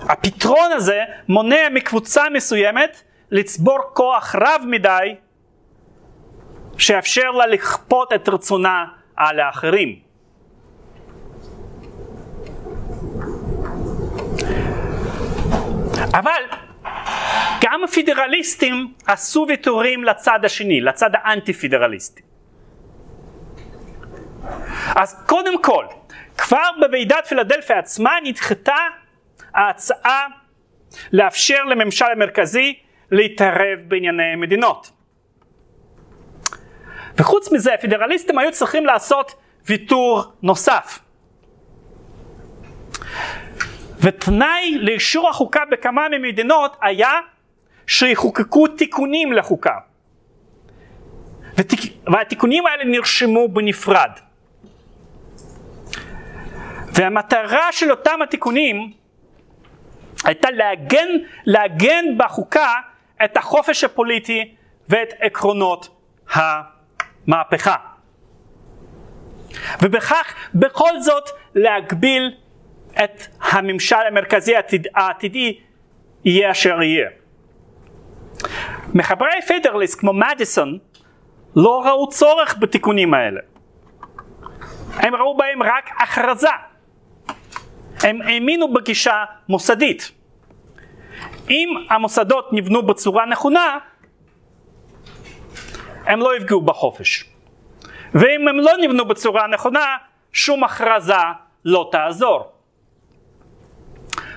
[0.00, 5.14] הפתרון הזה מונע מקבוצה מסוימת לצבור כוח רב מדי
[6.78, 8.84] שיאפשר לה לכפות את רצונה
[9.16, 9.98] על האחרים.
[16.14, 16.42] אבל
[17.60, 22.22] גם הפידרליסטים עשו ויתורים לצד השני, לצד האנטי פידרליסטי.
[24.96, 25.84] אז קודם כל,
[26.38, 28.76] כבר בוועידת פילדלפיה עצמה נדחתה
[29.54, 30.26] ההצעה
[31.12, 32.78] לאפשר לממשל המרכזי
[33.10, 34.90] להתערב בענייני מדינות.
[37.18, 39.34] וחוץ מזה, הפדרליסטים היו צריכים לעשות
[39.66, 40.98] ויתור נוסף.
[44.00, 47.10] ותנאי לאישור החוקה בכמה ממדינות היה
[47.86, 49.74] שיחוקקו תיקונים לחוקה.
[51.56, 51.80] ותיק...
[52.12, 54.10] והתיקונים האלה נרשמו בנפרד.
[56.98, 58.92] והמטרה של אותם התיקונים
[60.24, 61.08] הייתה לעגן,
[61.44, 62.74] לעגן בחוקה
[63.24, 64.54] את החופש הפוליטי
[64.88, 65.88] ואת עקרונות
[66.32, 67.76] המהפכה.
[69.82, 72.34] ובכך בכל זאת להגביל
[73.04, 75.60] את הממשל המרכזי העתיד, העתידי
[76.24, 77.08] יהיה אשר יהיה.
[78.94, 80.78] מחברי פדרליסט כמו מדיסון
[81.56, 83.40] לא ראו צורך בתיקונים האלה.
[84.96, 86.48] הם ראו בהם רק הכרזה.
[88.02, 90.12] הם האמינו בגישה מוסדית.
[91.50, 93.78] אם המוסדות נבנו בצורה נכונה,
[96.06, 97.24] הם לא יפגעו בחופש.
[98.14, 99.96] ואם הם לא נבנו בצורה נכונה,
[100.32, 101.14] שום הכרזה
[101.64, 102.52] לא תעזור.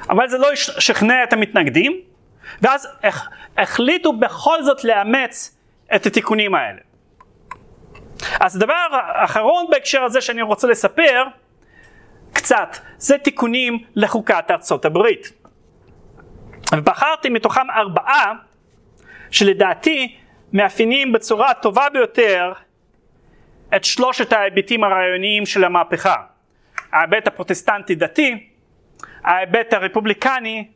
[0.10, 2.02] אבל זה לא שכנע את המתנגדים,
[2.62, 2.88] ואז
[3.58, 5.58] החליטו בכל זאת לאמץ
[5.96, 6.80] את התיקונים האלה.
[8.40, 11.24] אז הדבר האחרון בהקשר הזה שאני רוצה לספר,
[12.34, 15.32] קצת, זה תיקונים לחוקת ארצות הברית.
[16.76, 18.34] ובחרתי מתוכם ארבעה
[19.32, 20.16] שלדעתי
[20.54, 22.54] מאפיינים בצורה הטובה ביותר
[23.76, 26.16] את שלושת ההיבטים הרעיוניים של המהפכה.
[26.92, 28.48] ההיבט הפרוטסטנטי דתי,
[29.24, 30.68] ההיבט הרפובליקני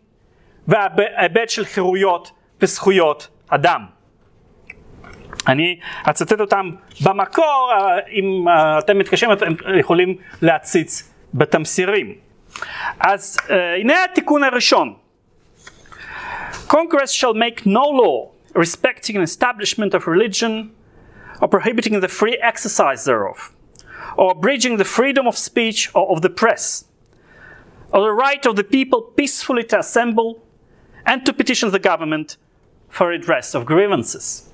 [0.67, 2.31] וההיבט של חירויות
[2.61, 3.85] וזכויות אדם.
[5.47, 5.79] אני
[6.09, 6.71] אצטט אותם
[7.03, 7.71] במקור,
[8.11, 8.45] אם
[8.79, 12.14] אתם מתקשרים אתם יכולים להציץ בתמסירים.
[13.00, 13.36] אז
[13.80, 14.94] הנה התיקון הראשון.
[16.68, 20.52] Congress shall make no law respecting an establishment of religion
[21.40, 23.38] or prohibiting the free exercise thereof,
[24.16, 26.84] or abridging the freedom of speech or of the press,
[27.92, 30.30] or the right of the people peacefully to assemble
[31.06, 32.36] and to petition the government
[32.88, 34.46] for redress of grievances.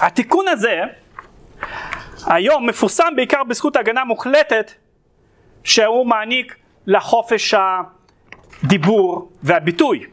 [0.00, 0.80] התיקון הזה
[2.27, 4.71] היום מפורסם בעיקר בזכות הגנה מוחלטת
[5.63, 6.55] שהוא מעניק
[6.87, 7.53] לחופש
[8.63, 10.05] הדיבור והביטוי.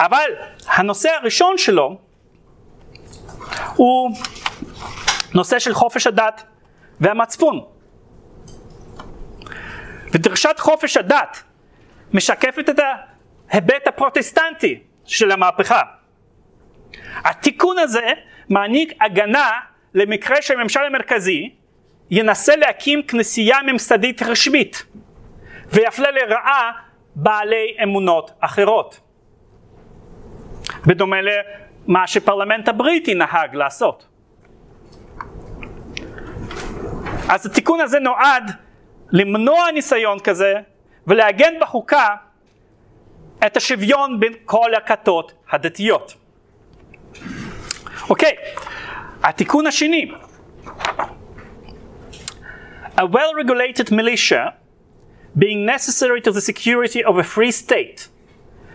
[0.00, 0.30] אבל
[0.66, 1.98] הנושא הראשון שלו
[3.74, 4.10] הוא
[5.34, 6.42] נושא של חופש הדת
[7.00, 7.64] והמצפון.
[10.12, 11.42] ודרישת חופש הדת
[12.12, 12.78] משקפת את
[13.50, 15.82] ההיבט הפרוטסטנטי של המהפכה.
[17.24, 18.06] התיקון הזה
[18.48, 19.50] מעניק הגנה
[19.98, 21.50] למקרה שהממשל המרכזי
[22.10, 24.86] ינסה להקים כנסייה ממסדית רשמית
[25.72, 26.72] ויפלה לרעה
[27.14, 29.00] בעלי אמונות אחרות.
[30.86, 34.06] בדומה למה שפרלמנט הבריטי נהג לעשות.
[37.28, 38.50] אז התיקון הזה נועד
[39.12, 40.54] למנוע ניסיון כזה
[41.06, 42.06] ולעגן בחוקה
[43.46, 46.14] את השוויון בין כל הכתות הדתיות.
[48.10, 48.32] אוקיי,
[49.22, 50.10] התיקון השני.
[52.96, 54.54] A well-regulated militia
[55.38, 58.08] being necessary to the security of a free state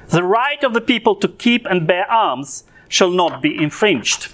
[0.10, 4.30] the right of the people to keep and bear arms shall not be infringed.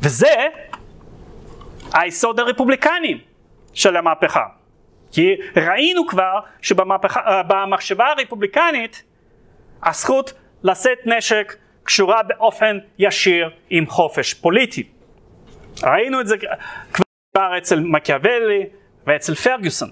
[0.00, 0.34] וזה
[1.94, 3.20] היסוד הרפובליקני
[3.74, 4.46] של המהפכה.
[5.12, 9.02] כי ראינו כבר שבמחשבה הרפובליקנית
[9.82, 14.82] הזכות לשאת נשק קשורה באופן ישיר עם חופש פוליטי.
[15.82, 16.36] ראינו את זה
[17.32, 18.66] כבר אצל מקיאוולי
[19.06, 19.90] ואצל פרגוסון.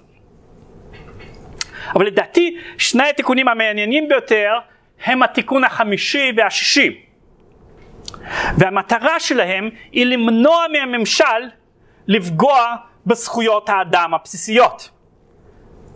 [1.95, 4.53] אבל לדעתי שני התיקונים המעניינים ביותר
[5.03, 7.05] הם התיקון החמישי והשישי.
[8.57, 11.49] והמטרה שלהם היא למנוע מהממשל
[12.07, 12.75] לפגוע
[13.05, 14.89] בזכויות האדם הבסיסיות,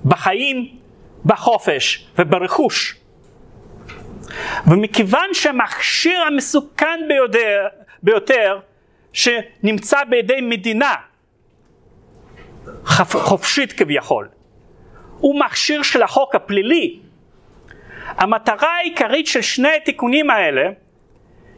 [0.06, 0.78] בחיים,
[1.26, 2.96] בחופש וברכוש.
[4.68, 7.68] ומכיוון שהמכשיר המסוכן ביותר,
[8.04, 8.60] ביותר
[9.14, 10.94] שנמצא בידי מדינה
[12.96, 14.30] חופשית כביכול,
[15.20, 17.00] הוא מכשיר של החוק הפלילי.
[18.08, 20.70] המטרה העיקרית של שני התיקונים האלה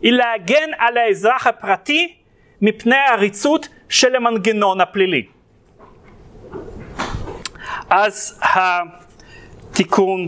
[0.02, 2.16] היא להגן על האזרח הפרטי
[2.62, 5.26] מפני העריצות של המנגנון הפלילי.
[7.90, 10.28] אז התיקון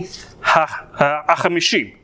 [1.27, 1.98] החמישי.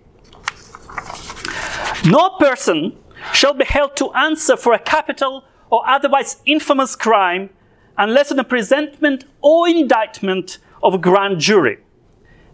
[2.06, 2.98] No person
[3.34, 7.50] shall be held to answer for a capital or otherwise infamous crime
[7.98, 11.80] unless on a presentment or indictment of a grand jury,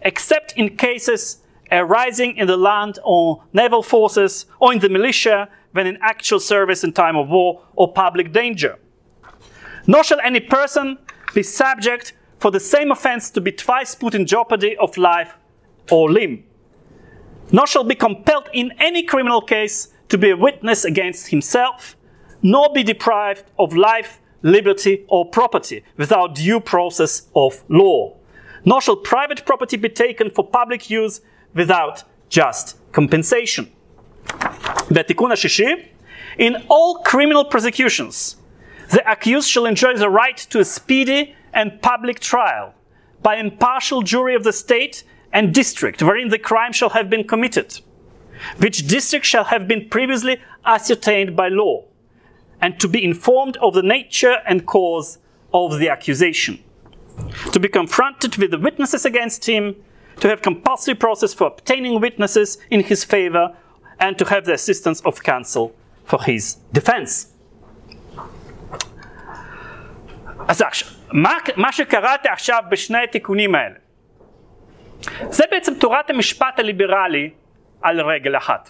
[0.02, 5.88] except in cases arising in the land or naval forces or in the militia when
[5.88, 8.78] in actual service in time of war or public danger.
[9.88, 10.98] Nor shall any person
[11.34, 15.36] be subject for the same offense to be twice put in jeopardy of life
[15.90, 16.44] or limb
[17.52, 21.96] nor shall be compelled in any criminal case to be a witness against himself,
[22.42, 28.16] nor be deprived of life, liberty, or property without due process of law,
[28.66, 31.22] nor shall private property be taken for public use
[31.54, 33.72] without just compensation.
[34.90, 35.04] The
[36.38, 38.38] in all criminal prosecutions,
[38.92, 42.74] the accused shall enjoy the right to a speedy and public trial
[43.22, 47.81] by impartial jury of the state and district wherein the crime shall have been committed,
[48.59, 51.85] which district shall have been previously ascertained by law,
[52.61, 55.19] and to be informed of the nature and cause
[55.53, 56.63] of the accusation,
[57.53, 59.77] to be confronted with the witnesses against him,
[60.21, 63.55] to have compulsory process for obtaining witnesses in his favor,
[63.99, 65.75] and to have the assistance of counsel
[66.05, 67.33] for his defense.
[70.49, 73.75] אז עכשיו, מה, מה שקראתי עכשיו בשני התיקונים האלה,
[75.30, 77.30] זה בעצם תורת המשפט הליברלי
[77.82, 78.70] על רגל אחת.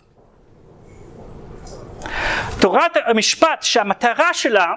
[2.62, 4.74] תורת המשפט שהמטרה שלה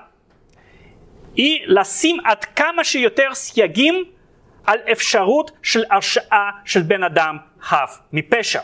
[1.34, 4.04] היא לשים עד כמה שיותר סייגים
[4.66, 8.60] על אפשרות של הרשעה של בן אדם חף מפשע.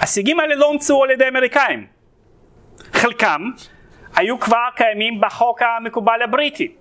[0.00, 1.86] הסייגים האלה לא הומצאו על ידי אמריקאים.
[2.92, 3.50] חלקם
[4.16, 6.72] היו כבר קיימים בחוק המקובל הבריטי.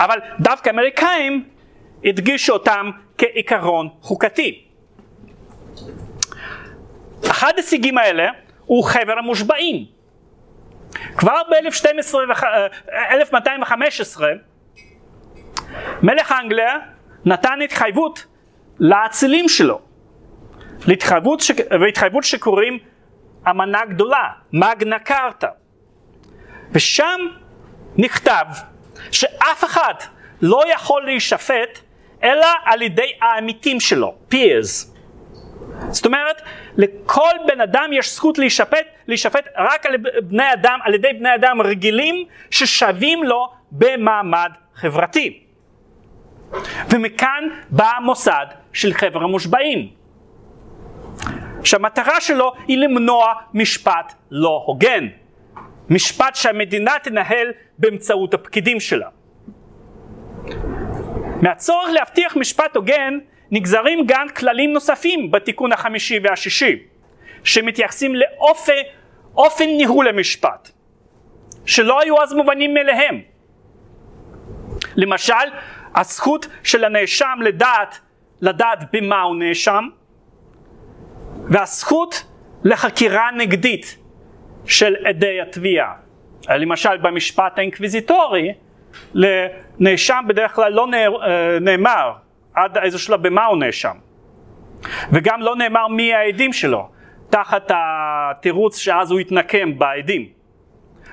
[0.00, 1.44] אבל דווקא אמריקאים
[2.04, 4.64] הדגישו אותם כעיקרון חוקתי.
[7.30, 8.28] אחד הסייגים האלה
[8.64, 9.84] הוא חבר המושבעים.
[11.16, 14.20] כבר ב-1215
[16.02, 16.76] מלך אנגליה
[17.24, 18.26] נתן התחייבות
[18.80, 19.80] לאצילים שלו,
[20.86, 21.50] להתחייבות ש...
[21.80, 22.78] והתחייבות שקוראים
[23.50, 25.48] אמנה גדולה, מגנה קארטה.
[26.72, 27.20] ושם
[27.96, 28.44] נכתב
[29.12, 29.94] שאף אחד
[30.42, 31.78] לא יכול להישפט
[32.22, 34.88] אלא על ידי העמיתים שלו, peers.
[35.90, 36.42] זאת אומרת,
[36.76, 41.60] לכל בן אדם יש זכות להישפט, להישפט רק על בני אדם, על ידי בני אדם
[41.62, 45.40] רגילים ששווים לו במעמד חברתי.
[46.90, 49.88] ומכאן בא המוסד של חבר המושבעים.
[51.64, 55.08] שהמטרה שלו היא למנוע משפט לא הוגן.
[55.90, 59.08] משפט שהמדינה תנהל באמצעות הפקידים שלה.
[61.42, 63.18] מהצורך להבטיח משפט הוגן
[63.50, 66.78] נגזרים גם כללים נוספים בתיקון החמישי והשישי,
[67.44, 70.70] שמתייחסים לאופן ניהול המשפט,
[71.66, 73.20] שלא היו אז מובנים מאליהם.
[74.96, 75.34] למשל,
[75.94, 77.98] הזכות של הנאשם לדעת,
[78.40, 79.88] לדעת במה הוא נאשם,
[81.44, 82.24] והזכות
[82.64, 83.98] לחקירה נגדית
[84.66, 85.94] של עדי התביעה.
[86.48, 88.52] למשל במשפט האינקוויזיטורי,
[89.14, 92.12] לנאשם בדרך כלל לא אה, נאמר
[92.54, 93.96] עד איזה שלב במה הוא נאשם.
[95.12, 96.88] וגם לא נאמר מי העדים שלו,
[97.30, 100.28] תחת התירוץ שאז הוא יתנקם בעדים.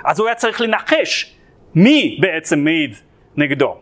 [0.06, 1.36] אז הוא היה צריך לנחש
[1.76, 2.96] מי בעצם מעיד
[3.38, 3.78] נגדו.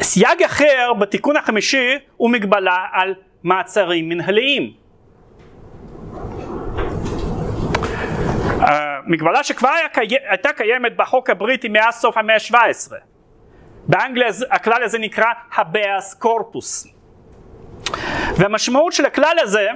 [0.00, 4.72] סייג אחר בתיקון החמישי הוא מגבלה על מעצרים מנהליים.
[9.06, 9.70] מגבלה שכבר
[10.28, 12.92] הייתה קיימת בחוק הבריטי מאז סוף המאה ה-17.
[13.88, 16.86] באנגליה הכלל הזה נקרא הביאס קורפוס.
[18.36, 19.68] והמשמעות של הכלל הזה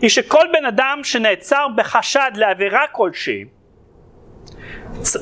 [0.00, 3.44] היא שכל בן אדם שנעצר בחשד לעבירה כלשהי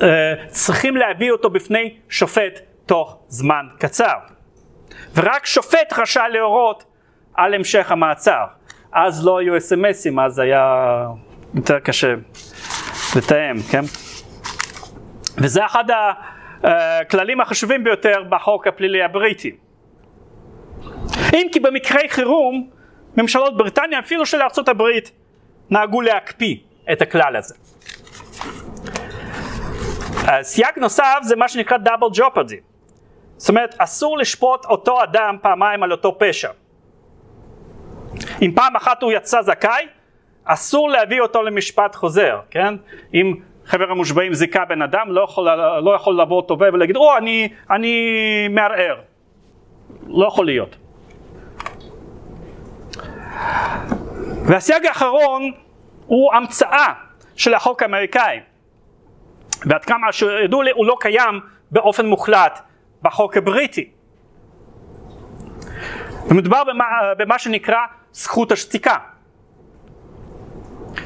[0.01, 4.15] אה, צריכים להביא אותו בפני שופט תוך זמן קצר.
[5.15, 6.83] ורק שופט רשאי להורות
[7.33, 8.45] על המשך המעצר.
[8.91, 11.05] אז לא היו אס.אם.אסים, אז היה
[11.55, 12.13] יותר קשה
[13.15, 13.81] לתאם, כן?
[15.37, 15.83] וזה אחד
[16.63, 19.55] הכללים החשובים ביותר בחוק הפלילי הבריטי.
[21.33, 22.69] אם כי במקרי חירום,
[23.17, 25.11] ממשלות בריטניה, אפילו של ארצות הברית,
[25.69, 26.55] נהגו להקפיא
[26.91, 27.55] את הכלל הזה.
[30.41, 32.59] סייג נוסף זה מה שנקרא דאבל ג'ופרדי.
[33.37, 36.49] זאת אומרת, אסור לשפוט אותו אדם פעמיים על אותו פשע.
[38.41, 39.87] אם פעם אחת הוא יצא זכאי,
[40.45, 42.75] אסור להביא אותו למשפט חוזר, כן?
[43.13, 43.35] אם
[43.65, 48.07] חבר המושבעים זיכה בן אדם, לא יכול, לא יכול לבוא תובע ולהגיד, או, אני, אני
[48.49, 48.95] מערער.
[50.07, 50.75] לא יכול להיות.
[54.45, 55.51] והסייג האחרון
[56.05, 56.93] הוא המצאה
[57.35, 58.39] של החוק האמריקאי.
[59.65, 61.39] ועד כמה שידעו לי הוא לא קיים
[61.71, 62.59] באופן מוחלט
[63.01, 63.89] בחוק הבריטי.
[66.29, 66.85] ומדובר במה,
[67.17, 67.79] במה שנקרא
[68.11, 68.97] זכות השתיקה.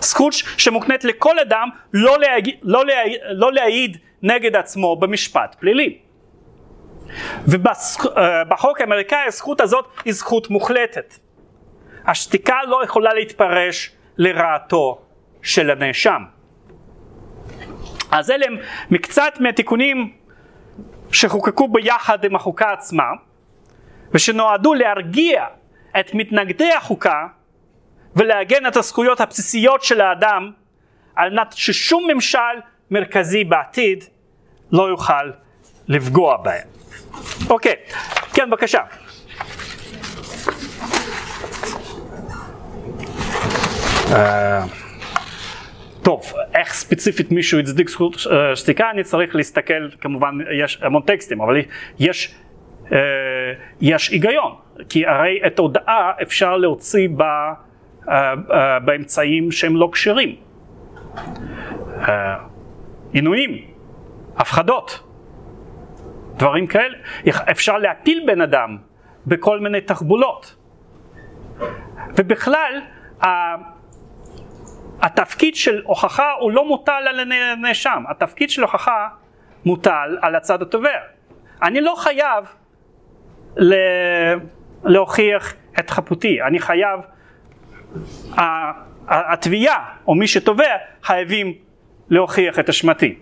[0.02, 2.50] זכות שמוקנית לכל אדם לא, להג...
[2.62, 2.94] לא, לה...
[3.30, 5.98] לא להעיד נגד עצמו במשפט פלילי.
[7.48, 11.14] ובחוק האמריקאי הזכות הזאת היא זכות מוחלטת.
[12.06, 15.02] השתיקה לא יכולה להתפרש לרעתו
[15.42, 16.24] של הנאשם.
[18.12, 18.58] אז אלה הם
[18.92, 20.14] מקצת מהתיקונים
[21.12, 23.12] שחוקקו ביחד עם החוקה עצמה
[24.14, 25.46] ושנועדו להרגיע
[26.00, 27.28] את מתנגדי החוקה
[28.18, 30.52] ולעגן את הזכויות הבסיסיות של האדם
[31.16, 32.38] על מנת ששום ממשל
[32.92, 34.04] מרכזי בעתיד
[34.72, 35.32] לא יוכל
[35.88, 36.68] לפגוע בהם.
[37.50, 37.76] אוקיי,
[38.34, 38.82] כן בבקשה.
[44.12, 44.64] אה,
[46.04, 51.42] טוב, איך ספציפית מישהו הצדיק זכות אה, שתיקה, אני צריך להסתכל, כמובן יש המון טקסטים,
[51.42, 51.62] אבל
[52.00, 52.36] יש,
[52.92, 52.98] אה,
[53.82, 54.56] יש היגיון,
[54.90, 57.24] כי הרי את ההודעה אפשר להוציא ב...
[58.86, 60.36] באמצעים שהם לא כשרים.
[62.08, 62.36] אה,
[63.12, 63.52] עינויים,
[64.38, 65.04] הפחדות,
[66.36, 66.98] דברים כאלה.
[67.52, 68.78] אפשר להטיל בן אדם
[69.28, 70.56] בכל מיני תחבולות.
[72.18, 72.82] ובכלל,
[75.02, 79.08] התפקיד של הוכחה הוא לא מוטל על הנאשם, התפקיד של הוכחה
[79.66, 81.00] מוטל על הצד התובע.
[81.64, 82.46] אני לא חייב
[84.84, 87.00] להוכיח את חפותי, אני חייב,
[89.08, 91.54] התביעה או מי שתובע חייבים
[92.10, 93.16] להוכיח את אשמתי.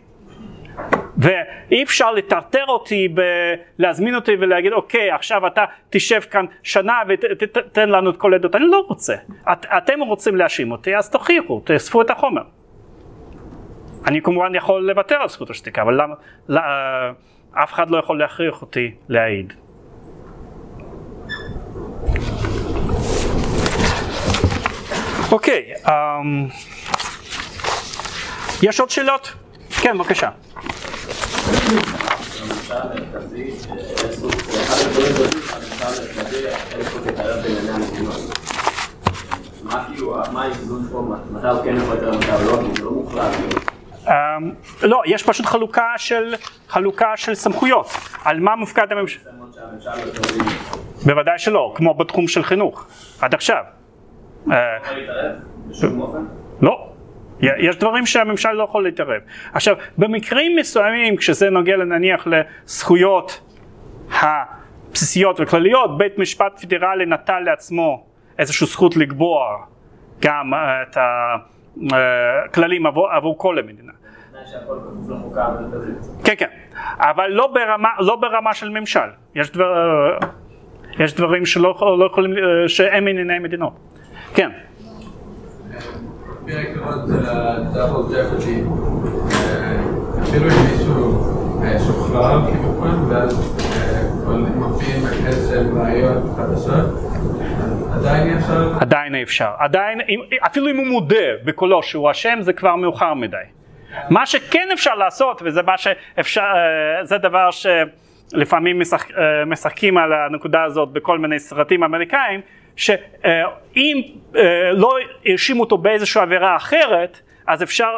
[1.17, 7.89] ואי אפשר לטרטר אותי, ב- להזמין אותי ולהגיד אוקיי עכשיו אתה תשב כאן שנה ותתן
[7.89, 9.15] לנו את כל העדות, אני לא רוצה.
[9.51, 12.41] את, אתם רוצים להאשים אותי אז תוכיחו, תאספו את החומר.
[14.07, 16.15] אני כמובן יכול לוותר על זכות השתיקה, אבל למה,
[16.49, 16.61] לא,
[17.53, 19.53] אף אחד לא יכול להכריח אותי להעיד.
[25.31, 25.89] אוקיי, um,
[28.61, 29.33] יש עוד שאלות?
[29.81, 30.29] כן, בבקשה.
[44.81, 46.35] לא, יש פשוט חלוקה של,
[46.69, 47.87] חלוקה של סמכויות,
[48.23, 49.31] על מה מופקד הממשלה.
[51.05, 52.85] בוודאי שלא, כמו בתחום של חינוך,
[53.21, 53.63] עד עכשיו.
[56.61, 56.87] לא.
[57.39, 59.21] יש דברים שהממשל לא יכול להתערב.
[59.53, 63.41] עכשיו, במקרים מסוימים, כשזה נוגע נניח לזכויות
[64.11, 68.05] הבסיסיות וכלליות, בית משפט פדרלי נטל לעצמו
[68.39, 69.65] איזושהי זכות לקבוע
[70.21, 70.97] גם אה, את
[72.47, 73.91] הכללים עבור, עבור כל המדינה.
[76.23, 76.47] כן, כן,
[76.97, 79.09] אבל לא ברמה, לא ברמה של ממשל.
[79.35, 80.17] יש, דבר,
[80.99, 83.73] יש דברים שלא לא יכולים, אה, שהם ענייני מדינות.
[84.35, 84.49] כן.
[86.43, 88.63] לפי העיקרון של הדאבל ג'פרדי,
[90.23, 93.57] אפילו אם מישהו שוחרר כמובן, ואז
[94.55, 96.85] מופיעים איזה ראיות חדשות,
[97.93, 98.73] עדיין אפשר?
[98.79, 99.51] עדיין אפשר.
[99.57, 100.01] עדיין,
[100.39, 103.37] אפילו אם הוא מודה בקולו שהוא אשם, זה כבר מאוחר מדי.
[104.09, 106.53] מה שכן אפשר לעשות, וזה מה שאפשר,
[107.01, 109.09] זה דבר שלפעמים משחק,
[109.47, 112.41] משחקים על הנקודה הזאת בכל מיני סרטים אמריקאים,
[112.75, 114.01] שאם
[114.35, 117.89] אה, לא האשימו אותו באיזושהי עבירה אחרת, אז אפשר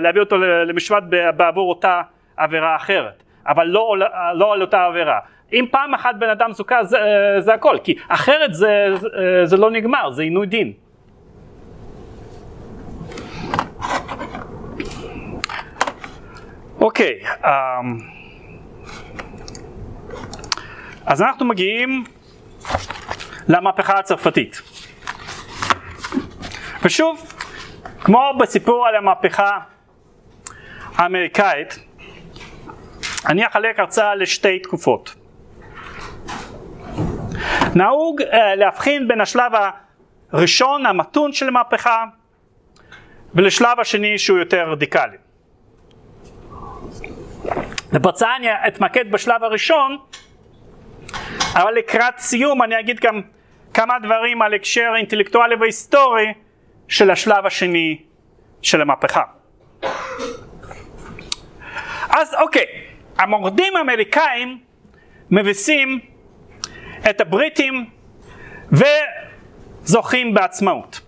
[0.00, 1.02] להביא אותו למשפט
[1.36, 2.00] בעבור אותה
[2.36, 3.96] עבירה אחרת, אבל לא,
[4.34, 5.18] לא על אותה עבירה.
[5.52, 8.86] אם פעם אחת בן אדם זוכה זה, אה, זה הכל, כי אחרת זה,
[9.44, 10.72] זה לא נגמר, זה עינוי דין.
[16.80, 18.02] אוקיי, okay, אמ, um,
[21.06, 22.04] אז אנחנו מגיעים
[23.48, 24.62] למהפכה הצרפתית.
[26.82, 27.32] ושוב,
[28.00, 29.58] כמו בסיפור על המהפכה
[30.94, 31.78] האמריקאית,
[33.26, 35.14] אני אחלק הרצאה לשתי תקופות.
[37.74, 38.26] נהוג uh,
[38.56, 39.52] להבחין בין השלב
[40.32, 42.04] הראשון, המתון של המהפכה,
[43.34, 45.16] ולשלב השני שהוא יותר רדיקלי.
[47.92, 49.98] ובהרצאה אני אתמקד בשלב הראשון,
[51.54, 53.20] אבל לקראת סיום אני אגיד גם
[53.78, 56.26] כמה דברים על הקשר אינטלקטואלי והיסטורי
[56.88, 57.98] של השלב השני
[58.62, 59.22] של המהפכה.
[62.10, 62.64] אז אוקיי,
[63.18, 64.58] המורדים האמריקאים
[65.30, 66.00] מביסים
[67.10, 67.90] את הבריטים
[68.72, 71.00] וזוכים בעצמאות.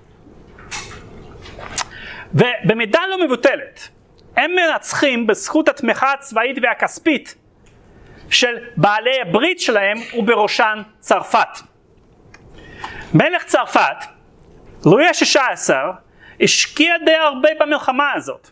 [2.34, 3.88] ובמידה לא מבוטלת,
[4.36, 7.34] הם מנצחים בזכות התמיכה הצבאית והכספית
[8.30, 11.69] של בעלי הברית שלהם ובראשן צרפת.
[13.14, 13.96] מלך צרפת,
[14.86, 15.74] לואי ה-16,
[16.40, 18.50] השקיע די הרבה במלחמה הזאת.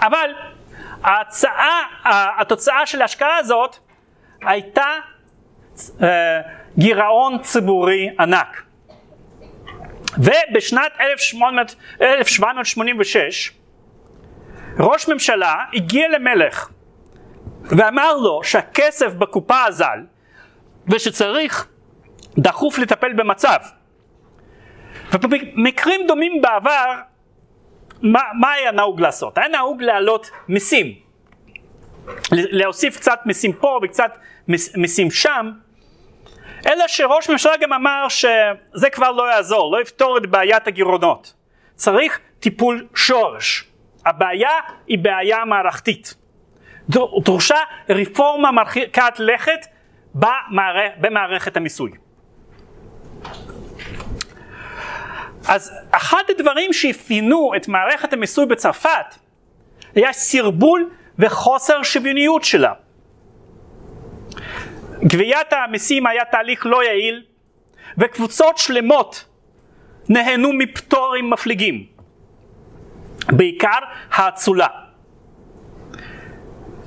[0.00, 0.30] אבל
[1.02, 1.82] ההצעה,
[2.40, 3.76] התוצאה של ההשקעה הזאת
[4.42, 4.86] הייתה
[5.76, 6.02] uh,
[6.78, 8.62] גירעון ציבורי ענק.
[10.18, 13.52] ובשנת 1800, 1786
[14.78, 16.68] ראש ממשלה הגיע למלך
[17.64, 19.98] ואמר לו שהכסף בקופה אזל
[20.86, 21.68] ושצריך
[22.38, 23.58] דחוף לטפל במצב.
[25.12, 26.94] ובמקרים דומים בעבר,
[28.02, 29.38] מה, מה היה נהוג לעשות?
[29.38, 30.94] היה נהוג להעלות מיסים.
[32.32, 34.18] להוסיף קצת מיסים פה וקצת
[34.76, 35.50] מיסים שם,
[36.66, 41.34] אלא שראש הממשלה גם אמר שזה כבר לא יעזור, לא יפתור את בעיית הגירעונות.
[41.74, 43.64] צריך טיפול שורש.
[44.06, 44.50] הבעיה
[44.86, 46.14] היא בעיה מערכתית.
[47.24, 47.58] דרושה
[47.88, 49.66] רפורמה מרחיקת לכת
[51.00, 51.90] במערכת המיסוי.
[55.48, 59.14] אז אחד הדברים שאפיינו את מערכת המיסוי בצרפת
[59.94, 62.72] היה סרבול וחוסר שוויוניות שלה.
[65.04, 67.24] גביית המיסים היה תהליך לא יעיל
[67.98, 69.24] וקבוצות שלמות
[70.08, 71.86] נהנו מפטורים מפליגים,
[73.28, 73.78] בעיקר
[74.10, 74.66] האצולה.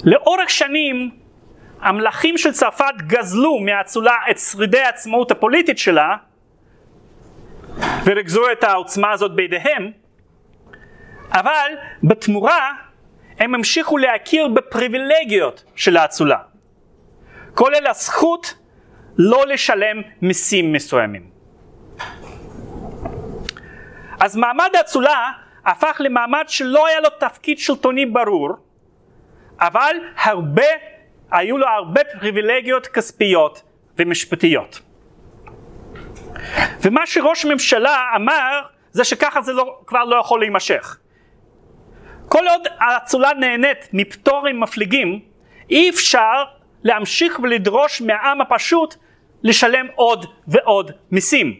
[0.03, 1.20] לאורך שנים
[1.81, 6.15] המלכים של צרפת גזלו מהאצולה את שרידי העצמאות הפוליטית שלה
[8.05, 9.91] וריכזו את העוצמה הזאת בידיהם,
[11.31, 11.71] אבל
[12.03, 12.71] בתמורה
[13.39, 16.37] הם המשיכו להכיר בפריבילגיות של האצולה,
[17.53, 18.53] כולל הזכות
[19.17, 21.29] לא לשלם מיסים מסוימים.
[24.19, 25.31] אז מעמד האצולה
[25.65, 28.49] הפך למעמד שלא היה לו תפקיד שלטוני ברור,
[29.59, 30.67] אבל הרבה,
[31.31, 33.63] היו לו הרבה פריבילגיות כספיות
[33.97, 34.81] ומשפטיות.
[36.81, 38.61] ומה שראש הממשלה אמר
[38.91, 40.97] זה שככה זה לא, כבר לא יכול להימשך.
[42.27, 45.19] כל עוד האצולה נהנית מפטורים מפליגים,
[45.69, 46.43] אי אפשר
[46.83, 48.95] להמשיך ולדרוש מהעם הפשוט
[49.43, 51.59] לשלם עוד ועוד מיסים.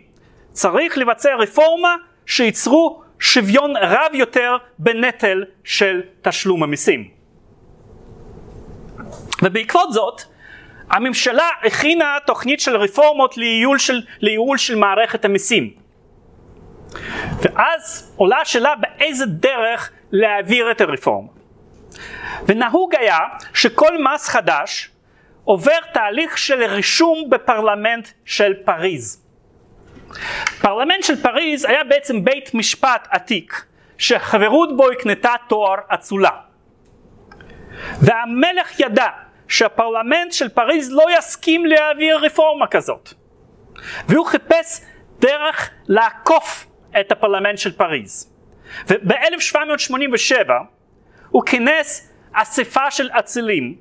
[0.52, 1.96] צריך לבצע רפורמה
[2.26, 7.21] שייצרו שוויון רב יותר בנטל של תשלום המיסים.
[9.42, 10.22] ובעקבות זאת,
[10.90, 15.74] הממשלה הכינה תוכנית של רפורמות לייעול של, לייעול של מערכת המיסים.
[17.42, 21.28] ואז עולה השאלה באיזה דרך להעביר את הרפורמה.
[22.46, 23.20] ונהוג היה
[23.54, 24.92] שכל מס חדש
[25.44, 29.24] עובר תהליך של רישום בפרלמנט של פריז.
[30.62, 33.66] פרלמנט של פריז היה בעצם בית משפט עתיק,
[33.98, 36.32] שחברות בו הקנתה תואר אצולה.
[38.02, 39.08] והמלך ידע
[39.52, 43.14] שהפרלמנט של פריז לא יסכים להעביר רפורמה כזאת.
[44.08, 44.82] והוא חיפש
[45.20, 46.68] דרך לעקוף
[47.00, 48.34] את הפרלמנט של פריז.
[48.88, 50.50] וב-1787
[51.30, 53.76] הוא כינס אספה של אצילים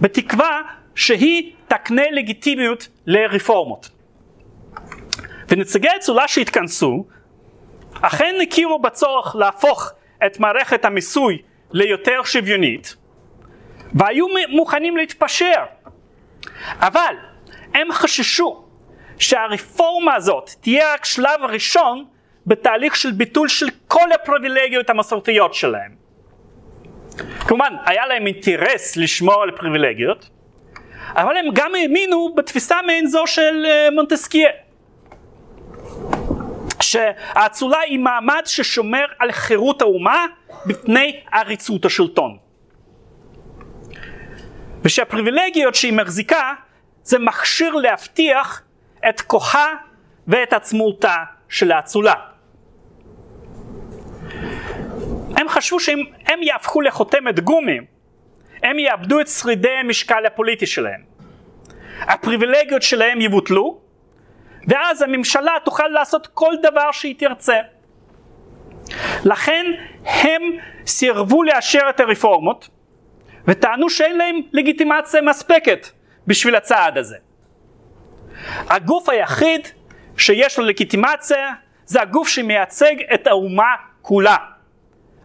[0.00, 0.62] בתקווה
[0.94, 3.88] שהיא תקנה לגיטימיות לרפורמות.
[5.48, 7.06] ונציגי האצולה שהתכנסו
[8.00, 9.92] אכן הכירו בצורך להפוך
[10.26, 11.42] את מערכת המיסוי
[11.72, 12.96] ליותר שוויונית
[13.94, 15.64] והיו מוכנים להתפשר.
[16.80, 17.14] אבל
[17.74, 18.64] הם חששו
[19.18, 22.04] שהרפורמה הזאת תהיה רק שלב ראשון
[22.46, 25.94] בתהליך של ביטול של כל הפריבילגיות המסורתיות שלהם.
[27.40, 30.28] כמובן, היה להם אינטרס לשמור על הפריבילגיות,
[31.08, 34.50] אבל הם גם האמינו בתפיסה מעין זו של אה, מונטסקיה.
[36.82, 40.26] שהאצולה היא מעמד ששומר על חירות האומה
[40.66, 42.43] בפני עריצות השלטון.
[44.84, 46.52] ושהפריבילגיות שהיא מחזיקה
[47.02, 48.62] זה מכשיר להבטיח
[49.08, 49.66] את כוחה
[50.26, 51.16] ואת עצמאותה
[51.48, 52.14] של האצולה.
[55.36, 57.78] הם חשבו שאם הם יהפכו לחותמת גומי,
[58.62, 61.02] הם יאבדו את שרידי המשקל הפוליטי שלהם.
[62.00, 63.80] הפריבילגיות שלהם יבוטלו,
[64.68, 67.56] ואז הממשלה תוכל לעשות כל דבר שהיא תרצה.
[69.24, 69.66] לכן
[70.04, 70.42] הם
[70.86, 72.68] סירבו לאשר את הרפורמות,
[73.48, 75.86] וטענו שאין להם לגיטימציה מספקת
[76.26, 77.16] בשביל הצעד הזה.
[78.48, 79.68] הגוף היחיד
[80.16, 81.52] שיש לו לגיטימציה
[81.84, 84.36] זה הגוף שמייצג את האומה כולה,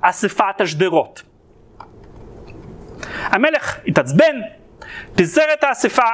[0.02, 1.22] אספת השדרות.
[3.24, 4.42] המלך התעצבן,
[5.16, 6.10] פיזר את האספה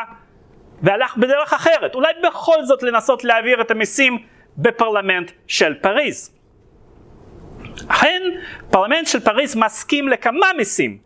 [0.81, 4.17] והלך בדרך אחרת, אולי בכל זאת לנסות להעביר את המיסים
[4.57, 6.31] בפרלמנט של פריז.
[7.87, 8.21] אכן,
[8.69, 10.97] פרלמנט של פריז מסכים לכמה מיסים,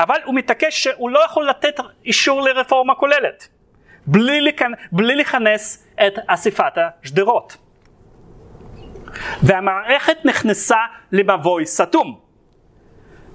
[0.00, 3.48] אבל הוא מתעקש שהוא לא יכול לתת אישור לרפורמה כוללת,
[4.06, 4.72] בלי, לכנ...
[4.92, 7.56] בלי לכנס את אספת השדרות.
[9.42, 10.78] והמערכת נכנסה
[11.12, 12.20] למבוי סתום.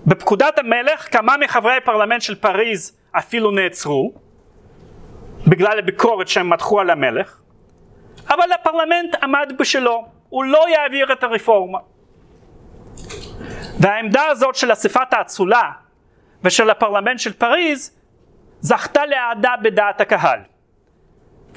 [0.05, 4.13] בפקודת המלך כמה מחברי הפרלמנט של פריז אפילו נעצרו
[5.47, 7.38] בגלל הביקורת שהם מתחו על המלך,
[8.28, 11.80] אבל הפרלמנט עמד בשלו, הוא לא יעביר את הרפורמה.
[13.80, 15.72] והעמדה הזאת של אספת האצולה
[16.46, 17.98] ושל הפרלמנט של פריז
[18.62, 20.39] זכתה לאהדה בדעת הקהל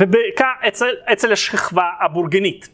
[0.01, 2.69] ובעיקר אצל, אצל השכבה הבורגנית.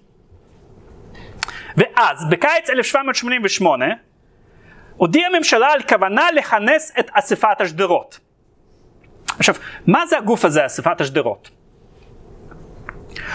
[1.76, 3.86] ואז בקיץ 1788
[4.96, 8.20] הודיעה הממשלה על כוונה לכנס את אספת השדרות.
[9.38, 9.54] עכשיו,
[9.86, 11.50] מה זה הגוף הזה, אספת השדרות?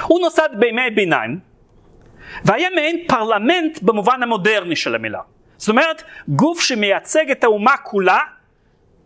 [0.02, 1.40] הוא נוסד בימי ביניים,
[2.46, 5.22] והיה מעין פרלמנט במובן המודרני של המילה.
[5.58, 8.20] זאת אומרת, גוף שמייצג את האומה כולה,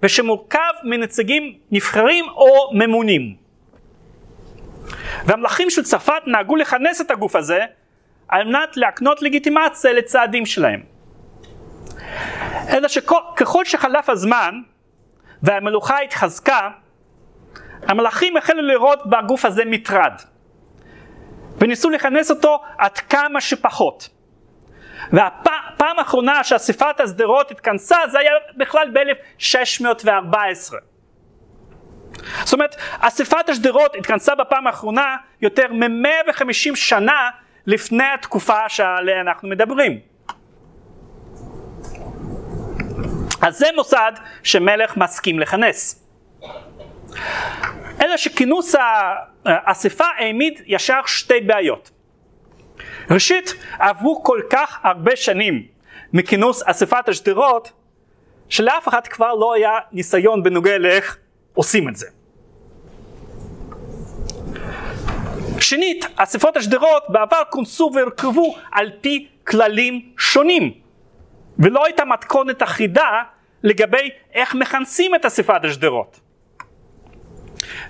[0.04, 3.36] ושמורכב מנציגים נבחרים או ממונים.
[5.26, 7.66] והמלכים של צרפת נהגו לכנס את הגוף הזה
[8.28, 10.84] על מנת להקנות לגיטימציה לצעדים שלהם.
[12.70, 14.56] אלא שככל שחלף הזמן
[15.43, 16.70] והמלוכה התחזקה,
[17.88, 20.14] המלכים החלו לראות בגוף הזה מטרד,
[21.58, 24.10] וניסו לכנס אותו עד כמה שפחות.
[25.12, 30.74] והפעם האחרונה שאספת השדרות התכנסה זה היה בכלל ב-1614.
[32.43, 37.30] זאת אומרת, אספת השדרות התכנסה בפעם האחרונה יותר מ-150 שנה
[37.68, 39.99] לפני התקופה שעליה אנחנו מדברים.
[43.41, 44.12] אז זה מוסד
[44.43, 46.06] שמלך מסכים לכנס.
[48.01, 48.76] אלא שכינוס
[49.45, 51.91] האספה העמיד ישר שתי בעיות.
[53.12, 55.68] ראשית, עברו כל כך הרבה שנים
[56.14, 57.72] מכינוס אספת השדרות,
[58.49, 61.18] שלאף אחד כבר לא היה ניסיון בנוגע לאיך
[61.54, 62.08] עושים את זה.
[65.60, 70.72] שנית, אספות השדרות בעבר כונסו והרכבו על פי כללים שונים,
[71.60, 73.22] ולא הייתה מתכונת אחידה
[73.64, 76.20] לגבי איך מכנסים את אספת השדרות.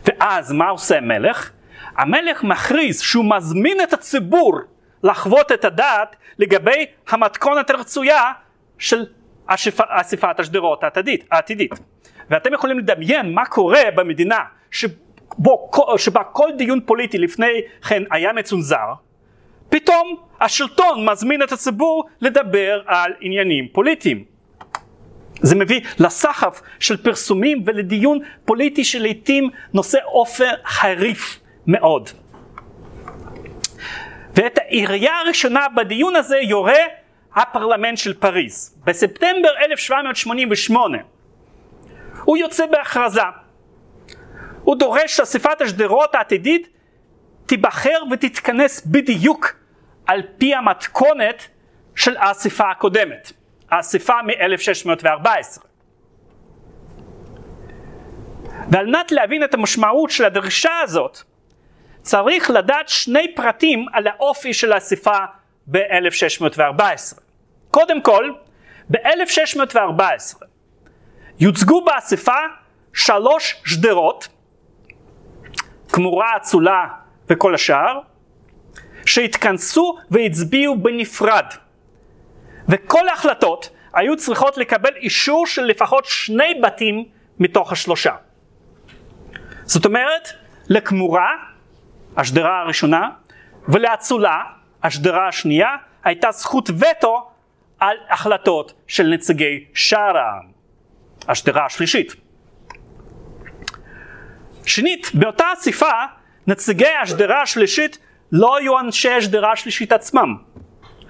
[0.05, 1.51] ואז מה עושה המלך?
[1.97, 4.59] המלך מכריז שהוא מזמין את הציבור
[5.03, 8.31] לחוות את הדעת לגבי המתכונת הרצויה
[8.77, 9.05] של
[9.89, 11.25] אספת השדרות העתידית.
[11.31, 11.71] העתידית.
[12.29, 14.39] ואתם יכולים לדמיין מה קורה במדינה
[14.71, 18.93] שבו, שבה כל דיון פוליטי לפני כן היה מצונזר,
[19.69, 24.23] פתאום השלטון מזמין את הציבור לדבר על עניינים פוליטיים.
[25.41, 32.09] זה מביא לסחף של פרסומים ולדיון פוליטי שלעיתים נושא אופן חריף מאוד.
[34.33, 36.79] ואת העירייה הראשונה בדיון הזה יורה
[37.35, 38.75] הפרלמנט של פריז.
[38.85, 40.97] בספטמבר 1788
[42.23, 43.21] הוא יוצא בהכרזה.
[44.63, 46.69] הוא דורש שאספת השדרות העתידית
[47.45, 49.53] תיבחר ותתכנס בדיוק
[50.05, 51.47] על פי המתכונת
[51.95, 53.31] של האספה הקודמת,
[53.71, 55.61] האספה מ-1614.
[58.71, 61.23] ועל מנת להבין את המשמעות של הדרישה הזאת,
[62.03, 65.17] צריך לדעת שני פרטים על האופי של האספה
[65.67, 67.19] ב-1614.
[67.71, 68.31] קודם כל,
[68.89, 70.45] ב-1614
[71.39, 72.37] יוצגו באספה
[72.93, 74.27] שלוש שדרות,
[75.89, 76.85] כמורה אצולה
[77.29, 77.99] וכל השאר,
[79.05, 81.45] שהתכנסו והצביעו בנפרד.
[82.69, 87.05] וכל ההחלטות היו צריכות לקבל אישור של לפחות שני בתים
[87.39, 88.15] מתוך השלושה.
[89.63, 90.29] זאת אומרת,
[90.69, 91.52] לכמורה
[92.17, 93.09] השדרה הראשונה,
[93.67, 94.41] ולאצולה,
[94.83, 97.29] השדרה השנייה, הייתה זכות וטו
[97.79, 100.47] על החלטות של נציגי שאר העם,
[101.27, 102.15] השדרה השלישית.
[104.65, 105.91] שנית, באותה אספה,
[106.47, 107.97] נציגי השדרה השלישית
[108.31, 110.37] לא היו אנשי השדרה השלישית עצמם.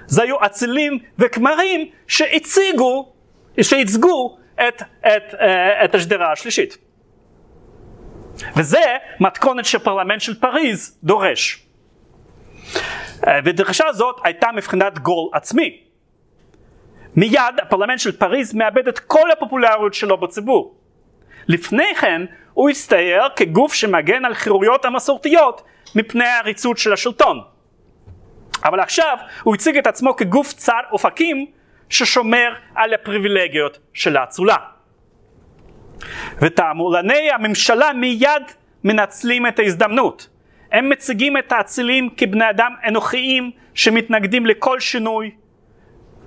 [0.07, 3.13] זה היו אצילים וכמרים שהציגו,
[3.61, 6.77] שייצגו את, את, אה, את השדרה השלישית.
[8.55, 11.65] וזה מתכונת שפרלמנט של פריז דורש.
[13.27, 15.79] אה, ודרישה זאת הייתה מבחינת גול עצמי.
[17.15, 20.75] מיד הפרלמנט של פריז מאבד את כל הפופולריות שלו בציבור.
[21.47, 22.21] לפני כן
[22.53, 25.61] הוא הסתער כגוף שמגן על חירויות המסורתיות
[25.95, 27.41] מפני העריצות של השלטון.
[28.63, 31.45] אבל עכשיו הוא הציג את עצמו כגוף צר אופקים
[31.89, 34.55] ששומר על הפריבילגיות של האצולה.
[36.41, 38.43] ותעמולני הממשלה מיד
[38.83, 40.29] מנצלים את ההזדמנות.
[40.71, 45.31] הם מציגים את האצילים כבני אדם אנוכיים שמתנגדים לכל שינוי,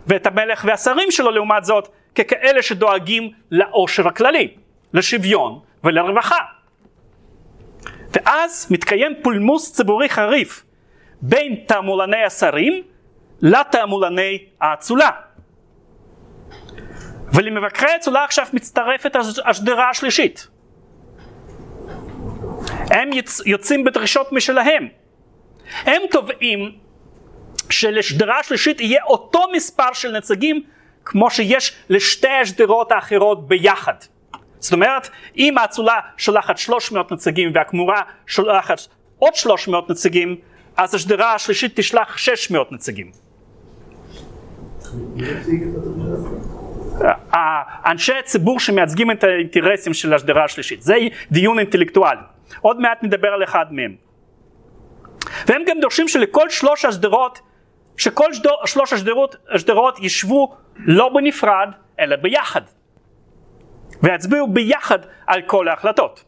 [0.06, 4.48] ואת המלך והשרים שלו לעומת זאת ככאלה שדואגים לעושר הכללי,
[4.92, 6.38] לשוויון ולרווחה.
[8.12, 10.64] ואז מתקיים פולמוס ציבורי חריף
[11.22, 12.82] בין תעמולני השרים
[13.42, 15.10] לתעמולני האצולה.
[17.32, 20.48] ולמבקרי אצולה עכשיו מצטרפת השדרה השלישית.
[22.90, 23.10] הם
[23.46, 24.88] יוצאים בדרישות משלהם.
[25.84, 26.72] הם תובעים
[27.70, 30.62] שלשדרה השלישית יהיה אותו מספר של נציגים
[31.04, 33.94] כמו שיש לשתי השדרות האחרות ביחד.
[34.58, 38.80] זאת אומרת, אם האצולה שולחת 300 נציגים והכמורה שולחת
[39.18, 40.36] עוד 300 נציגים,
[40.76, 43.10] אז השדרה השלישית תשלח 600 נציגים.
[47.86, 50.82] אנשי הציבור שמייצגים את האינטרסים של השדרה השלישית.
[50.82, 50.94] זה
[51.30, 52.20] דיון אינטלקטואלי.
[52.60, 53.94] עוד מעט נדבר על אחד מהם.
[55.46, 57.40] והם גם דורשים שלכל שלוש השדרות,
[57.96, 61.68] שכל שדור, שלוש השדרות, השדרות ישבו לא בנפרד,
[62.00, 62.60] אלא ביחד.
[64.02, 66.24] ויצביעו ביחד על כל ההחלטות.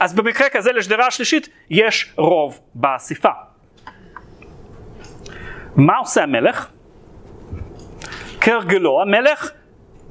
[0.00, 3.30] אז במקרה כזה לשדרה השלישית יש רוב באספה.
[5.76, 6.70] מה עושה המלך?
[8.40, 9.50] כהרגלו המלך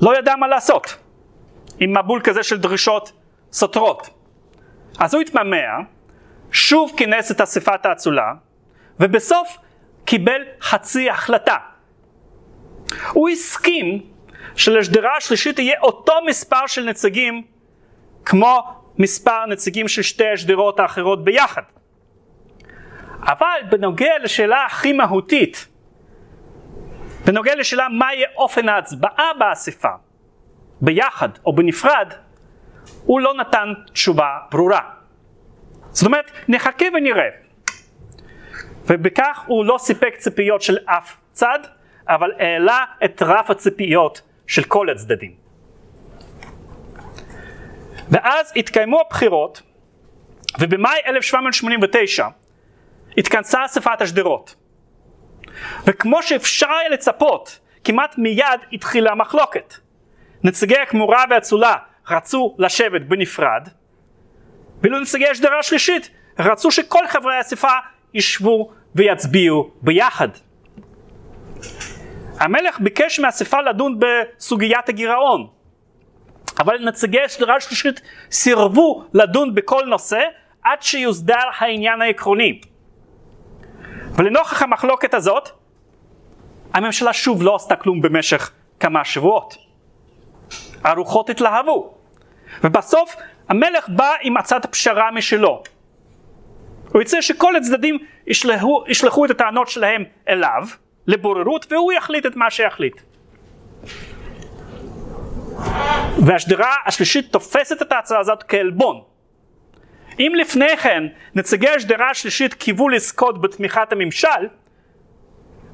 [0.01, 0.97] לא ידע מה לעשות
[1.79, 3.11] עם מבול כזה של דרישות
[3.51, 4.09] סותרות.
[4.99, 5.79] אז הוא התמהמה,
[6.51, 8.33] שוב כינס את אספת האצולה,
[8.99, 9.57] ובסוף
[10.05, 11.57] קיבל חצי החלטה.
[13.13, 14.01] הוא הסכים
[14.55, 17.43] שלשדרה השלישית יהיה אותו מספר של נציגים
[18.25, 18.63] כמו
[18.97, 21.61] מספר נציגים של שתי השדרות האחרות ביחד.
[23.21, 25.67] אבל בנוגע לשאלה הכי מהותית,
[27.29, 29.89] בנוגע לשאלה מה יהיה אופן ההצבעה באספה,
[30.81, 32.13] ביחד או בנפרד,
[33.03, 34.81] הוא לא נתן תשובה ברורה.
[35.91, 37.29] זאת אומרת, נחכה ונראה.
[38.85, 41.59] ובכך הוא לא סיפק ציפיות של אף צד,
[42.07, 45.35] אבל העלה את רף הציפיות של כל הצדדים.
[48.09, 49.61] ואז התקיימו הבחירות,
[50.59, 52.27] ובמאי 1789
[53.17, 54.55] התכנסה אספת השדרות.
[55.85, 59.73] וכמו שאפשר היה לצפות, כמעט מיד התחילה המחלוקת.
[60.43, 61.75] נציגי הכמורה והאצולה
[62.09, 63.67] רצו לשבת בנפרד,
[64.81, 66.09] ואילו נציגי השדרה השלישית
[66.39, 67.73] רצו שכל חברי האספה
[68.13, 70.29] ישבו ויצביעו ביחד.
[72.39, 75.47] המלך ביקש מהאספה לדון בסוגיית הגירעון,
[76.59, 80.21] אבל נציגי השדרה השלישית סירבו לדון בכל נושא
[80.63, 82.61] עד שיוסדר העניין העקרוני.
[84.15, 85.49] ולנוכח המחלוקת הזאת,
[86.73, 89.57] הממשלה שוב לא עשתה כלום במשך כמה שבועות.
[90.83, 91.93] הרוחות התלהבו,
[92.63, 93.15] ובסוף
[93.49, 95.63] המלך בא עם הצעת פשרה משלו.
[96.93, 100.67] הוא יצא שכל הצדדים ישלחו, ישלחו את הטענות שלהם אליו
[101.07, 103.01] לבוררות והוא יחליט את מה שיחליט.
[106.25, 109.01] והשדרה השלישית תופסת את ההצעה הזאת כעלבון.
[110.19, 111.03] אם לפני כן
[111.35, 114.47] נציגי השדרה השלישית קיוו לזכות בתמיכת הממשל,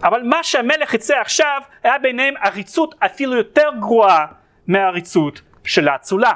[0.03, 4.25] אבל מה שהמלך יצא עכשיו היה ביניהם עריצות אפילו יותר גרועה
[4.67, 6.33] מהעריצות של האצולה.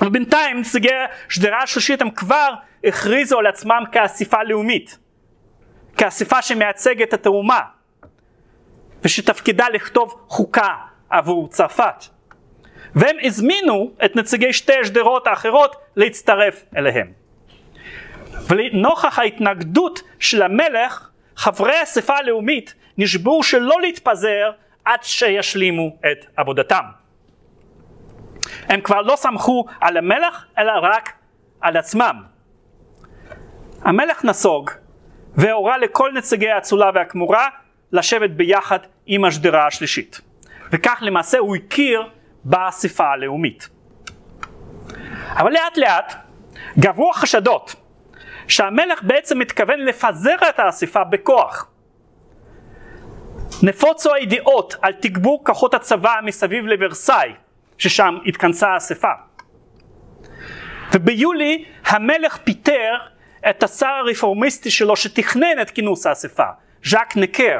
[0.00, 0.88] ובינתיים נציגי
[1.28, 2.48] השדרה השלישית הם כבר
[2.84, 4.98] הכריזו על עצמם כאספה לאומית,
[5.96, 7.60] כאספה שמייצגת את האומה,
[9.02, 10.74] ושתפקידה לכתוב חוקה
[11.10, 12.11] עבור צרפת.
[12.94, 17.12] והם הזמינו את נציגי שתי השדרות האחרות להצטרף אליהם.
[18.46, 24.50] ולנוכח ההתנגדות של המלך, חברי האספה הלאומית נשבעו שלא להתפזר
[24.84, 26.84] עד שישלימו את עבודתם.
[28.68, 31.12] הם כבר לא סמכו על המלך, אלא רק
[31.60, 32.22] על עצמם.
[33.82, 34.70] המלך נסוג
[35.36, 37.48] והורה לכל נציגי האצולה והכמורה
[37.92, 40.20] לשבת ביחד עם השדרה השלישית.
[40.72, 42.02] וכך למעשה הוא הכיר
[42.44, 43.68] באספה הלאומית.
[45.36, 46.14] אבל לאט לאט
[46.78, 47.74] גברו החשדות
[48.48, 51.68] שהמלך בעצם מתכוון לפזר את האספה בכוח.
[53.62, 57.32] נפוצו הידיעות על תגבור כוחות הצבא מסביב לוורסאי,
[57.78, 59.12] ששם התכנסה האספה.
[60.94, 62.96] וביולי המלך פיטר
[63.50, 66.46] את השר הרפורמיסטי שלו שתכנן את כינוס האספה,
[66.84, 67.58] ז'אק נקר.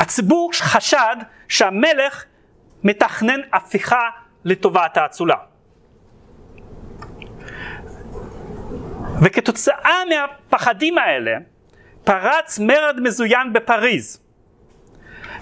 [0.00, 1.16] הציבור חשד
[1.48, 2.24] שהמלך
[2.84, 4.10] מתכנן הפיכה
[4.44, 5.36] לטובת האצולה.
[9.22, 11.36] וכתוצאה מהפחדים האלה
[12.04, 14.20] פרץ מרד מזוין בפריז,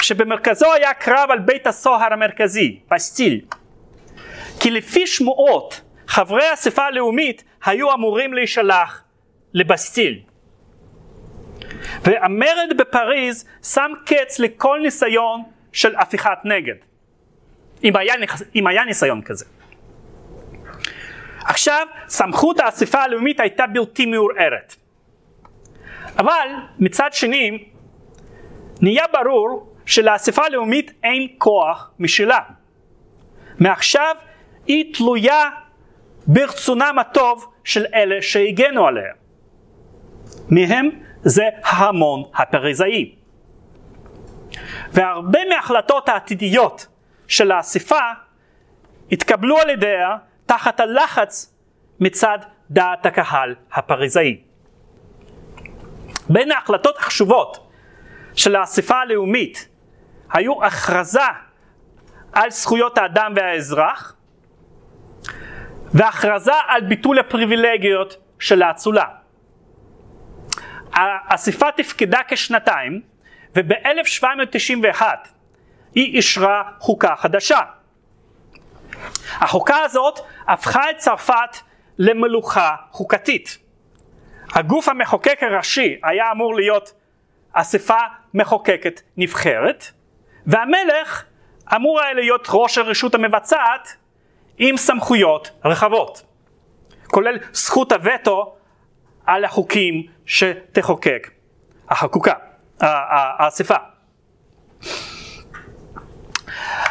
[0.03, 3.41] שבמרכזו היה קרב על בית הסוהר המרכזי, פסטיל.
[4.61, 9.05] כי לפי שמועות, חברי האספה הלאומית היו אמורים להישלח
[9.55, 10.21] לבסטיל.
[12.03, 15.43] והמרד בפריז שם קץ לכל ניסיון
[15.73, 16.75] של הפיכת נגד.
[17.85, 18.15] אם היה,
[18.55, 19.45] אם היה ניסיון כזה.
[21.45, 24.77] עכשיו, סמכות האספה הלאומית הייתה בלתי מעורערת.
[26.19, 26.49] אבל
[26.79, 27.65] מצד שני,
[28.81, 32.41] נהיה ברור שלאספה הלאומית אין כוח משלה.
[33.59, 34.17] מעכשיו
[34.67, 35.51] היא תלויה
[36.27, 39.13] ברצונם הטוב של אלה שהגנו עליה.
[40.51, 40.91] מהם
[41.23, 43.15] זה ההמון הפריזאי.
[44.93, 46.87] והרבה מההחלטות העתידיות
[47.29, 48.13] של האספה
[49.13, 51.55] התקבלו על ידיה תחת הלחץ
[52.01, 52.39] מצד
[52.71, 54.41] דעת הקהל הפריזאי.
[56.29, 57.71] בין ההחלטות החשובות
[58.35, 59.69] של האספה הלאומית
[60.33, 61.21] היו הכרזה
[62.33, 64.17] על זכויות האדם והאזרח
[65.95, 69.05] והכרזה על ביטול הפריבילגיות של האצולה.
[70.93, 73.03] האספה תפקדה כשנתיים,
[73.57, 75.03] וב-1791
[75.95, 77.61] היא אישרה חוקה חדשה.
[79.31, 81.57] החוקה הזאת הפכה את צרפת
[81.99, 83.59] למלוכה חוקתית.
[84.55, 86.93] הגוף המחוקק הראשי היה אמור להיות
[87.53, 87.99] אספה
[88.35, 89.85] מחוקקת נבחרת,
[90.47, 91.25] והמלך
[91.77, 93.97] אמור היה להיות ראש הרשות המבצעת
[94.59, 96.23] עם סמכויות רחבות,
[97.07, 98.57] כולל זכות הווטו
[99.27, 101.31] על החוקים שתחוקק
[101.89, 102.35] החקוקה,
[102.81, 103.77] האספה.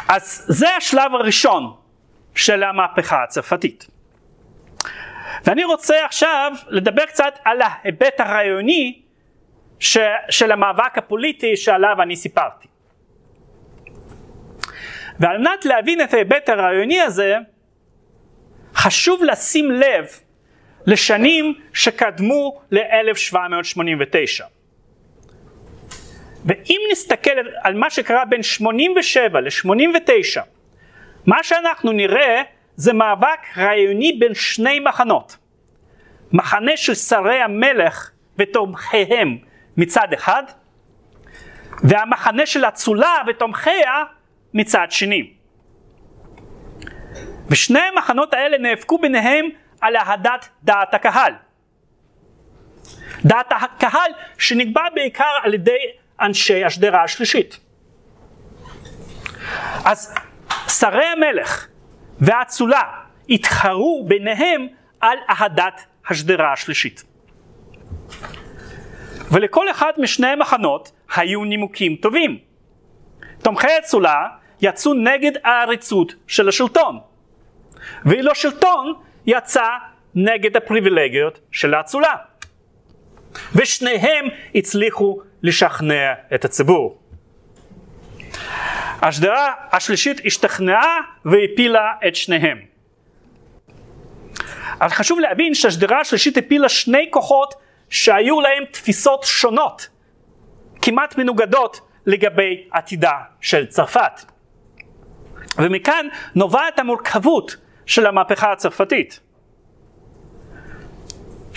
[0.08, 1.74] אז זה השלב הראשון
[2.34, 3.86] של המהפכה הצרפתית.
[5.44, 9.02] ואני רוצה עכשיו לדבר קצת על ההיבט הרעיוני
[9.80, 9.98] ש,
[10.30, 12.68] של המאבק הפוליטי שעליו אני סיפרתי.
[15.20, 17.36] ועל מנת להבין את ההיבט הרעיוני הזה,
[18.74, 20.06] חשוב לשים לב
[20.86, 24.57] לשנים שקדמו ל-1789.
[26.48, 27.30] ואם נסתכל
[27.62, 30.40] על מה שקרה בין 87 ל-89,
[31.26, 32.42] מה שאנחנו נראה
[32.76, 35.36] זה מאבק רעיוני בין שני מחנות.
[36.32, 39.38] מחנה של שרי המלך ותומכיהם
[39.76, 40.42] מצד אחד,
[41.82, 44.04] והמחנה של אצולה ותומכיה
[44.54, 45.30] מצד שני.
[47.50, 49.48] ושני המחנות האלה נאבקו ביניהם
[49.80, 51.32] על אהדת דעת הקהל.
[53.24, 55.78] דעת הקהל שנקבע בעיקר על ידי
[56.20, 57.60] אנשי השדרה השלישית.
[59.84, 60.14] אז
[60.68, 61.66] שרי המלך
[62.20, 62.82] והאצולה
[63.28, 64.66] התחרו ביניהם
[65.00, 67.04] על אהדת השדרה השלישית.
[69.30, 72.38] ולכל אחד משני המחנות היו נימוקים טובים.
[73.42, 74.26] תומכי האצולה
[74.62, 76.98] יצאו נגד העריצות של השלטון,
[78.04, 78.94] ואילו השלטון
[79.26, 79.66] יצא
[80.14, 82.14] נגד הפריבילגיות של האצולה.
[83.54, 86.98] ושניהם הצליחו לשכנע את הציבור.
[89.02, 92.58] השדרה השלישית השתכנעה והפילה את שניהם.
[94.80, 97.54] אבל חשוב להבין שהשדרה השלישית הפילה שני כוחות
[97.90, 99.88] שהיו להם תפיסות שונות,
[100.82, 104.22] כמעט מנוגדות לגבי עתידה של צרפת.
[105.58, 107.56] ומכאן נובעת המורכבות
[107.86, 109.20] של המהפכה הצרפתית.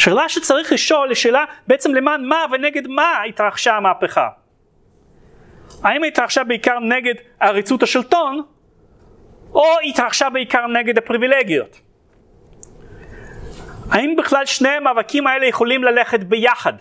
[0.01, 4.29] שאלה שצריך לשאול היא שאלה בעצם למען מה ונגד מה התרחשה המהפכה.
[5.83, 8.41] האם התרחשה בעיקר נגד עריצות השלטון,
[9.53, 11.79] או התרחשה בעיקר נגד הפריבילגיות?
[13.89, 16.73] האם בכלל שני המאבקים האלה יכולים ללכת ביחד?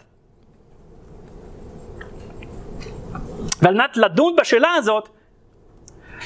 [3.63, 5.09] ועל מנת לדון בשאלה הזאת,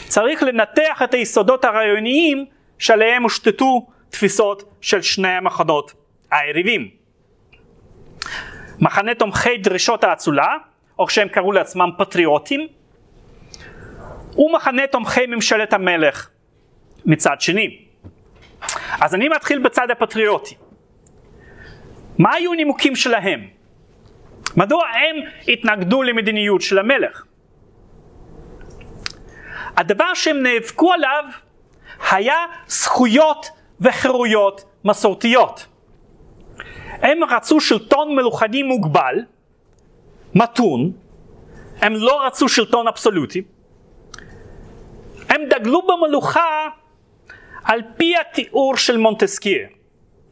[0.09, 2.45] צריך לנתח את היסודות הרעיוניים
[2.79, 6.04] שעליהם הושתתו תפיסות של שני המחנות
[6.35, 6.91] היריבים.
[8.81, 10.57] מחנה תומכי דרישות האצולה,
[10.99, 12.69] או שהם קראו לעצמם פטריוטים,
[14.39, 16.29] ומחנה תומכי ממשלת המלך
[17.07, 17.85] מצד שני.
[19.01, 20.55] אז אני מתחיל בצד הפטריוטי.
[22.19, 23.49] מה היו הנימוקים שלהם?
[24.57, 25.17] מדוע הם
[25.49, 27.25] התנגדו למדיניות של המלך?
[29.77, 31.25] הדבר שהם נאבקו עליו
[32.11, 32.37] היה
[32.67, 33.47] זכויות
[33.81, 35.67] וחירויות מסורתיות.
[37.05, 39.15] הם רצו שלטון מלוכני מוגבל,
[40.35, 40.93] מתון,
[41.81, 43.43] הם לא רצו שלטון אבסולוטי,
[45.29, 46.69] הם דגלו במלוכה
[47.65, 49.69] על פי התיאור של מונטסקייה.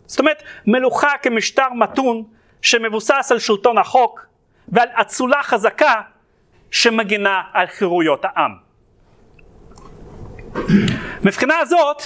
[0.06, 2.24] זאת אומרת, מלוכה כמשטר מתון
[2.62, 4.26] שמבוסס על שלטון החוק
[4.68, 6.00] ועל אצולה חזקה
[6.70, 8.52] שמגינה על חירויות העם.
[11.24, 12.02] מבחינה הזאת,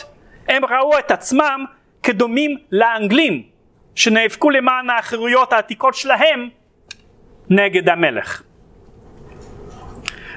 [0.48, 1.64] הם ראו את עצמם
[2.02, 3.55] כדומים לאנגלים
[3.96, 6.48] שנאבקו למען החירויות העתיקות שלהם
[7.50, 8.42] נגד המלך.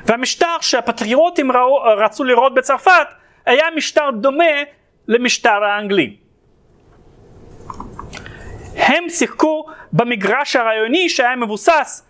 [0.05, 3.07] והמשטר שהפטריוטים ראו, רצו לראות בצרפת
[3.45, 4.43] היה משטר דומה
[5.07, 6.17] למשטר האנגלי.
[8.75, 12.07] הם שיחקו במגרש הרעיוני שהיה מבוסס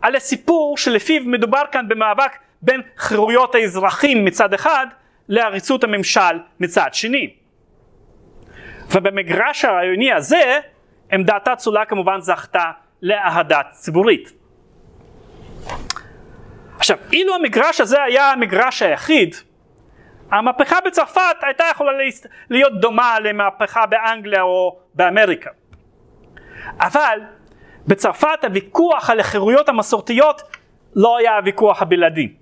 [0.00, 4.86] על הסיפור שלפיו מדובר כאן במאבק בין חירויות האזרחים מצד אחד
[5.28, 7.34] לעריצות הממשל מצד שני.
[8.90, 10.60] ובמגרש הרעיוני הזה
[11.12, 12.70] עמדת האצולה כמובן זכתה
[13.02, 14.32] לאהדה ציבורית.
[16.76, 19.34] עכשיו, אילו המגרש הזה היה המגרש היחיד,
[20.30, 21.92] המהפכה בצרפת הייתה יכולה
[22.50, 25.50] להיות דומה למהפכה באנגליה או באמריקה.
[26.78, 27.20] אבל
[27.86, 30.42] בצרפת הוויכוח על החירויות המסורתיות
[30.96, 32.32] לא היה הוויכוח הבלעדי.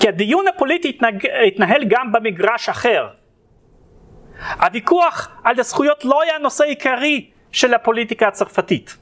[0.00, 0.98] כי הדיון הפוליטי.
[1.46, 3.08] התנהל גם במגרש אחר.
[4.60, 8.96] הוויכוח על הזכויות לא היה נושא עיקרי של הפוליטיקה הצרפתית.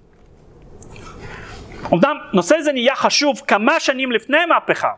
[1.93, 4.91] אמנם נושא זה נהיה חשוב כמה שנים לפני המהפכה,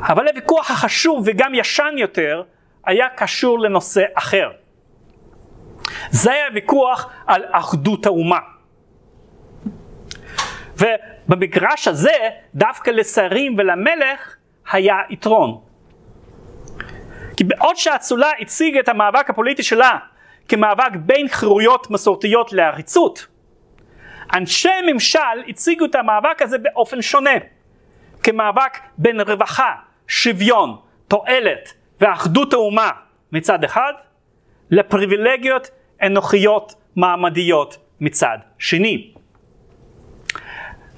[0.00, 2.42] אבל הוויכוח החשוב וגם ישן יותר
[2.84, 4.50] היה קשור לנושא אחר.
[6.10, 8.38] זה היה ויכוח על אחדות האומה.
[10.76, 12.12] ובמגרש הזה
[12.54, 14.36] דווקא לשרים ולמלך
[14.72, 15.69] היה יתרון.
[17.40, 19.98] כי בעוד שהאצולה הציגה את המאבק הפוליטי שלה
[20.48, 23.26] כמאבק בין חירויות מסורתיות לעריצות,
[24.34, 25.18] אנשי ממשל
[25.48, 27.30] הציגו את המאבק הזה באופן שונה,
[28.22, 29.72] כמאבק בין רווחה,
[30.08, 30.76] שוויון,
[31.08, 32.90] תועלת ואחדות האומה
[33.32, 33.92] מצד אחד,
[34.70, 35.70] לפריבילגיות
[36.02, 39.12] אנוכיות מעמדיות מצד שני.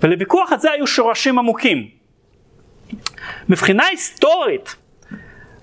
[0.00, 1.88] ולוויכוח הזה היו שורשים עמוקים.
[3.48, 4.81] מבחינה היסטורית,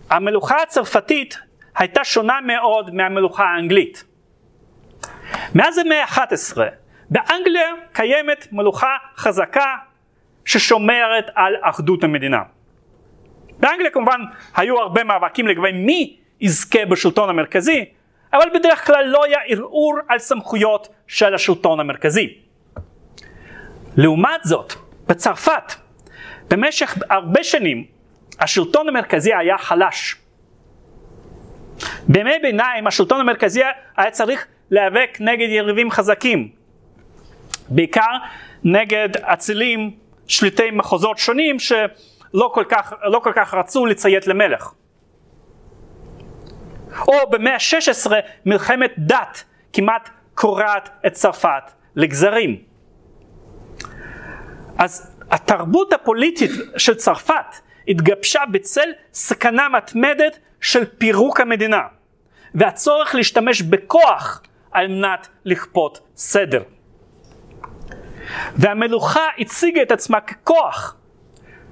[0.10, 1.38] המלוכה הצרפתית
[1.76, 4.04] הייתה שונה מאוד מהמלוכה האנגלית.
[5.56, 6.58] מאז המאה ה-11,
[7.10, 9.76] באנגליה קיימת מלוכה חזקה
[10.46, 12.42] ששומרת על אחדות המדינה.
[13.60, 14.22] באנגליה כמובן
[14.56, 17.86] היו הרבה מאבקים לגבי מי יזכה בשלטון המרכזי,
[18.34, 22.38] אבל בדרך כלל לא היה ערעור על סמכויות של השלטון המרכזי.
[23.98, 24.74] לעומת זאת,
[25.08, 25.74] בצרפת,
[26.50, 27.99] במשך הרבה שנים
[28.40, 30.16] השלטון המרכזי היה חלש.
[32.08, 33.62] בימי ביניים השלטון המרכזי
[33.98, 36.50] היה צריך להיאבק נגד יריבים חזקים,
[37.70, 38.12] בעיקר
[38.64, 39.92] נגד אצילים
[40.28, 44.74] שליטי מחוזות שונים שלא כל כך, לא כל כך רצו לציית למלך.
[47.08, 48.12] או במאה ה-16
[48.46, 49.44] מלחמת דת
[49.74, 52.58] כמעט קורעת את צרפת לגזרים.
[54.78, 57.56] אז התרבות הפוליטית של צרפת
[57.90, 61.82] התגבשה בצל סכנה מתמדת של פירוק המדינה
[62.56, 66.64] והצורך להשתמש בכוח על מנת לכפות סדר.
[68.56, 70.96] והמלוכה הציגה את עצמה ככוח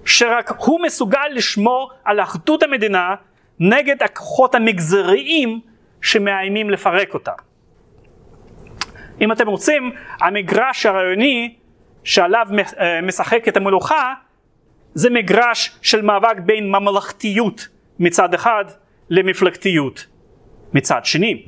[0.05, 3.15] שרק הוא מסוגל לשמור על אחדות המדינה
[3.59, 5.59] נגד הכוחות המגזריים
[6.01, 7.31] שמאיימים לפרק אותה.
[9.21, 9.91] אם אתם רוצים,
[10.21, 11.55] המגרש הרעיוני
[12.03, 12.47] שעליו
[12.79, 14.13] אה, משחקת המלוכה
[14.97, 17.67] זה מגרש של מאבק בין ממלכתיות
[17.99, 18.65] מצד אחד
[19.09, 20.05] למפלגתיות
[20.73, 21.45] מצד שני.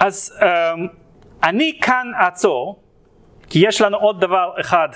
[0.00, 0.44] אז um,
[1.42, 2.82] אני כאן אעצור,
[3.50, 4.88] כי יש לנו עוד דבר אחד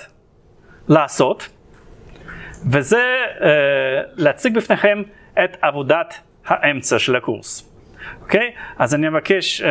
[0.87, 1.49] לעשות,
[2.71, 3.43] וזה uh,
[4.15, 5.01] להציג בפניכם
[5.43, 7.71] את עבודת האמצע של הקורס.
[8.21, 8.39] אוקיי?
[8.39, 8.59] Okay?
[8.83, 9.65] אז אני מבקש uh,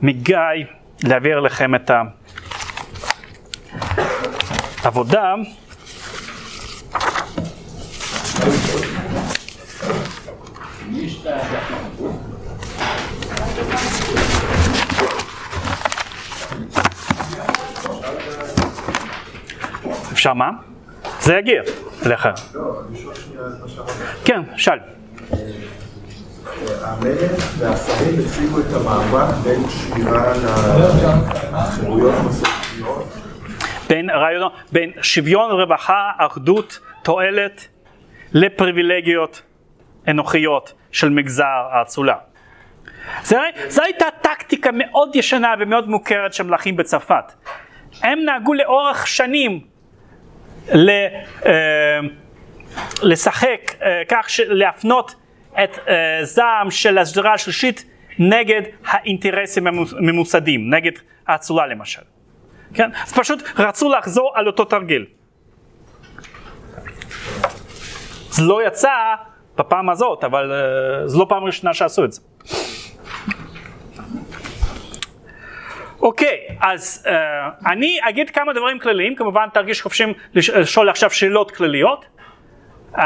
[0.00, 0.36] מגיא
[1.04, 1.90] להעביר לכם את
[4.82, 5.34] העבודה.
[20.12, 20.50] אפשר מה?
[21.20, 21.62] זה יגיע
[22.06, 22.26] אליך.
[22.26, 22.36] מה
[23.68, 23.90] שאמרת.
[24.24, 24.78] כן, שאל.
[26.82, 30.32] המלך והשרים הציגו את המאבק בין שמירה
[31.52, 33.19] לחירויות מסורתיות.
[33.90, 37.68] בין רעיונות, בין שוויון, רווחה, אחדות, תועלת,
[38.32, 39.42] לפריבילגיות
[40.08, 42.16] אנוכיות של מגזר האצולה.
[43.68, 47.32] זו הייתה טקטיקה מאוד ישנה ומאוד מוכרת של מלכים בצרפת.
[48.02, 49.60] הם נהגו לאורך שנים
[50.74, 50.90] ל,
[51.46, 51.98] אה,
[53.02, 55.14] לשחק אה, כך, להפנות
[55.64, 57.84] את אה, זעם של השדרה השלישית
[58.18, 60.92] נגד האינטרסים הממוסדים, נגד
[61.26, 62.02] האצולה למשל.
[62.74, 62.90] כן?
[63.02, 65.06] אז פשוט רצו לחזור על אותו תרגיל.
[68.30, 68.90] זה לא יצא
[69.56, 72.20] בפעם הזאת, אבל uh, זו לא פעם ראשונה שעשו את זה.
[76.02, 77.10] אוקיי, okay, אז uh,
[77.70, 82.04] אני אגיד כמה דברים כלליים, כמובן תרגיש חופשים לשאול עכשיו שאלות כלליות.
[82.94, 83.00] Uh,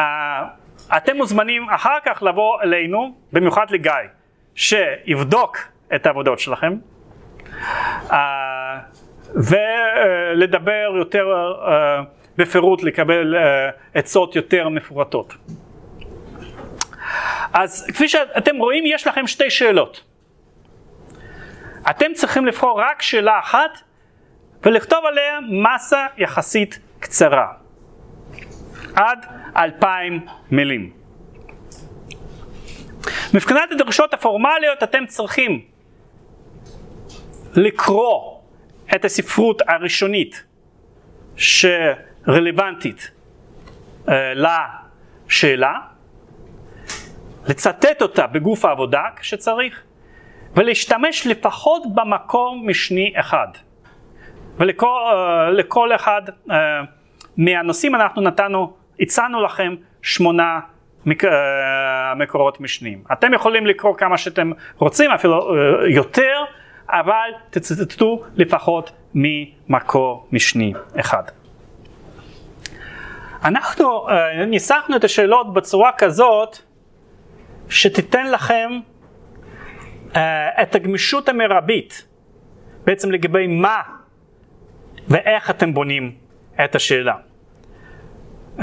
[0.96, 3.92] אתם מוזמנים אחר כך לבוא אלינו, במיוחד לגיא,
[4.54, 5.58] שיבדוק
[5.94, 6.72] את העבודות שלכם,
[8.06, 8.14] uh,
[9.34, 11.68] ולדבר יותר uh,
[12.36, 13.38] בפירוט, לקבל uh,
[13.94, 15.34] עצות יותר מפורטות.
[17.52, 20.04] אז כפי שאתם רואים, יש לכם שתי שאלות.
[21.90, 23.78] אתם צריכים לבחור רק שאלה אחת
[24.62, 27.46] ולכתוב עליה מסה יחסית קצרה,
[28.94, 30.92] עד אלפיים מילים.
[33.34, 35.60] מבחינת הדרישות הפורמליות אתם צריכים
[37.54, 38.33] לקרוא
[38.94, 40.44] את הספרות הראשונית
[41.36, 43.10] שרלוונטית
[44.08, 45.74] אה, לשאלה,
[47.48, 49.82] לצטט אותה בגוף העבודה כשצריך,
[50.56, 53.48] ולהשתמש לפחות במקור משני אחד.
[54.58, 56.52] ולכל uh, אחד uh,
[57.36, 60.60] מהנושאים אנחנו נתנו, הצענו לכם שמונה
[61.06, 61.28] מק, uh,
[62.16, 63.02] מקורות משניים.
[63.12, 66.44] אתם יכולים לקרוא כמה שאתם רוצים, אפילו uh, יותר,
[66.88, 71.22] אבל תצטטו לפחות ממקור משני אחד.
[73.44, 74.12] אנחנו uh,
[74.46, 76.58] ניסחנו את השאלות בצורה כזאת
[77.68, 78.70] שתיתן לכם
[80.12, 80.16] uh,
[80.62, 82.06] את הגמישות המרבית
[82.84, 83.80] בעצם לגבי מה
[85.08, 86.14] ואיך אתם בונים
[86.64, 87.14] את השאלה,
[88.58, 88.62] uh,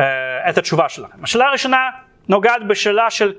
[0.50, 1.24] את התשובה שלכם.
[1.24, 1.90] השאלה הראשונה
[2.30, 3.34] נוגעת בשאלה של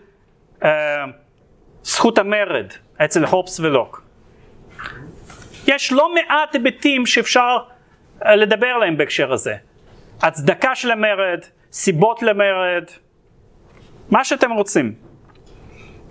[1.83, 2.67] זכות המרד
[3.05, 4.02] אצל הופס ולוק.
[5.67, 7.59] יש לא מעט היבטים שאפשר
[8.21, 9.55] uh, לדבר עליהם בהקשר הזה.
[10.23, 12.85] הצדקה של המרד, סיבות למרד,
[14.11, 14.95] מה שאתם רוצים.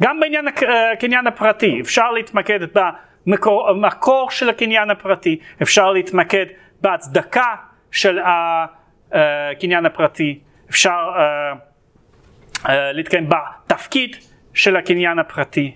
[0.01, 2.59] גם בעניין הקניין הפרטי אפשר להתמקד
[3.25, 6.45] במקור של הקניין הפרטי, אפשר להתמקד
[6.81, 7.55] בהצדקה
[7.91, 8.19] של
[9.11, 10.39] הקניין הפרטי,
[10.69, 11.09] אפשר
[12.69, 14.15] להתקיים בתפקיד
[14.53, 15.75] של הקניין הפרטי.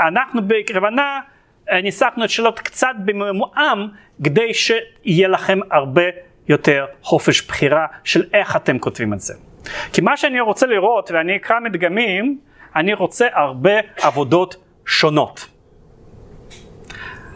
[0.00, 1.20] אנחנו בכוונה
[1.82, 3.88] ניסחנו את שאלות קצת במועם
[4.24, 6.02] כדי שיהיה לכם הרבה
[6.48, 9.34] יותר חופש בחירה של איך אתם כותבים את זה.
[9.92, 12.40] כי מה שאני רוצה לראות, ואני אקרא מדגמים,
[12.76, 13.72] אני רוצה הרבה
[14.02, 14.56] עבודות
[14.86, 15.48] שונות.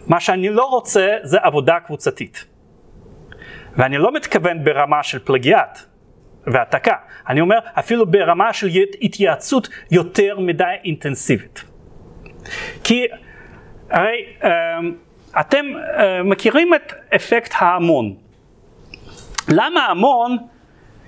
[0.07, 2.45] מה שאני לא רוצה זה עבודה קבוצתית.
[3.77, 5.79] ואני לא מתכוון ברמה של פלגיאט
[6.47, 6.95] והעתקה,
[7.29, 8.69] אני אומר אפילו ברמה של
[9.03, 11.65] התייעצות יותר מדי אינטנסיבית.
[12.85, 13.07] כי
[13.91, 14.49] הרי אמ,
[15.41, 18.15] אתם אמ, מכירים את אפקט ההמון.
[19.49, 20.37] למה המון,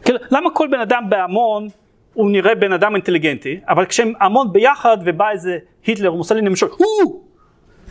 [0.04, 1.68] כאילו, למה כל בן אדם בהמון
[2.14, 6.66] הוא נראה בן אדם אינטליגנטי, אבל כשהם המון ביחד ובא איזה היטלר או מוסליני למשל,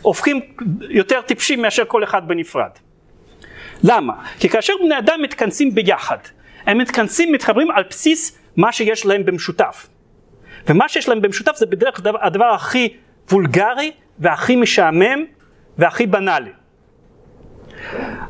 [0.02, 0.40] הופכים
[0.80, 2.70] יותר טיפשים מאשר כל אחד בנפרד.
[3.84, 4.12] למה?
[4.38, 6.18] כי כאשר בני אדם מתכנסים ביחד,
[6.66, 9.88] הם מתכנסים, מתחברים על בסיס מה שיש להם במשותף.
[10.66, 12.96] ומה שיש להם במשותף זה בדרך כלל הדבר הכי
[13.30, 15.24] וולגרי והכי משעמם
[15.78, 16.50] והכי בנאלי.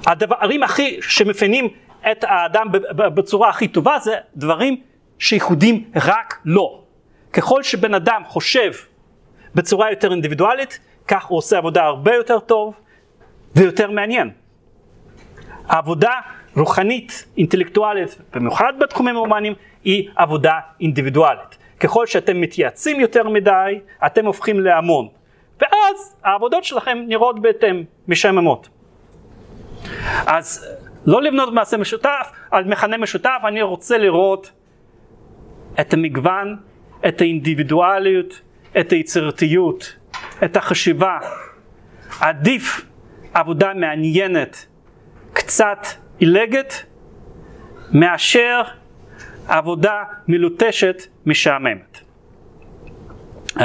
[0.06, 1.68] הדברים הכי שמפנים
[2.10, 2.66] את האדם
[2.96, 4.80] בצורה הכי טובה זה דברים
[5.18, 6.84] שייחודים רק לו.
[7.32, 8.72] ככל שבן אדם חושב
[9.54, 12.80] בצורה יותר אינדיבידואלית, כך הוא עושה עבודה הרבה יותר טוב
[13.56, 14.30] ויותר מעניין.
[15.66, 16.12] העבודה
[16.56, 19.54] רוחנית, אינטלקטואלית, במיוחד בתחומים ההומניים,
[19.84, 21.58] היא עבודה אינדיבידואלית.
[21.80, 25.08] ככל שאתם מתייעצים יותר מדי, אתם הופכים להמון.
[25.60, 28.68] ואז העבודות שלכם נראות בהתאם, משעממות.
[30.26, 30.66] אז
[31.06, 34.52] לא לבנות מעשה משותף על מכנה משותף, אני רוצה לראות
[35.80, 36.56] את המגוון,
[37.08, 38.40] את האינדיבידואליות,
[38.80, 39.96] את היצירתיות,
[40.44, 41.18] את החשיבה.
[42.20, 42.84] עדיף
[43.34, 44.66] עבודה מעניינת,
[45.32, 45.86] קצת
[46.18, 46.84] עילגת,
[47.92, 48.62] מאשר
[49.48, 52.07] עבודה מלוטשת, משעממת.
[53.58, 53.62] Uh,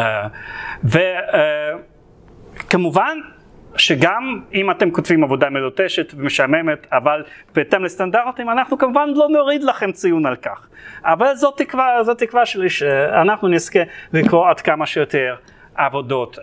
[2.60, 7.24] וכמובן uh, שגם אם אתם כותבים עבודה מלוטשת ומשעממת, אבל
[7.56, 10.68] בהתאם לסטנדרטים, אנחנו כמובן לא נוריד לכם ציון על כך.
[11.03, 13.80] אבל זאת תקווה, זאת תקווה שלי שאנחנו נזכה
[14.14, 15.36] לקרוא עד כמה שיותר
[15.76, 16.41] עבודות uh,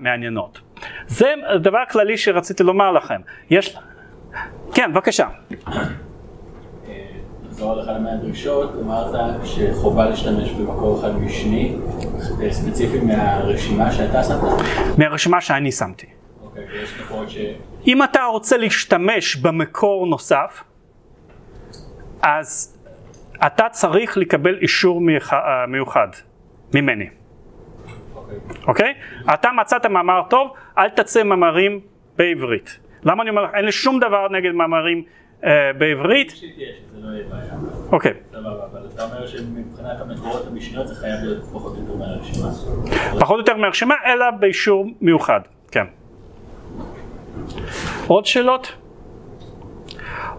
[0.00, 0.60] מעניינות.
[1.06, 3.20] זה דבר כללי שרציתי לומר לכם.
[3.50, 3.76] יש...
[4.74, 5.26] כן, בבקשה.
[7.52, 9.14] לחזור על אחד מהדרישות, אמרת
[9.44, 11.76] שחובה להשתמש במקור אחד משני,
[12.50, 14.98] ספציפי מהרשימה שאתה שמת?
[14.98, 16.06] מהרשימה שאני שמתי.
[16.44, 16.64] אוקיי,
[17.86, 20.64] אם אתה רוצה להשתמש במקור נוסף,
[22.22, 22.78] אז
[23.46, 25.00] אתה צריך לקבל אישור
[25.32, 26.08] אה, מיוחד
[26.74, 27.08] ממני.
[28.66, 28.94] אוקיי?
[28.94, 29.26] Okay.
[29.28, 29.34] Okay?
[29.34, 31.80] אתה מצאת מאמר טוב, אל תצא מאמרים
[32.16, 32.78] בעברית.
[33.02, 33.50] למה אני אומר לך?
[33.54, 35.04] אין לי שום דבר נגד מאמרים
[35.78, 36.34] בעברית.
[36.94, 37.08] לא
[37.92, 38.12] אוקיי.
[43.20, 45.40] פחות או יותר מהרשימה, אלא באישור מיוחד,
[45.70, 45.84] כן.
[48.06, 48.76] עוד שאלות?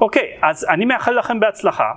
[0.02, 1.92] אוקיי, אז אני מאחל לכם בהצלחה.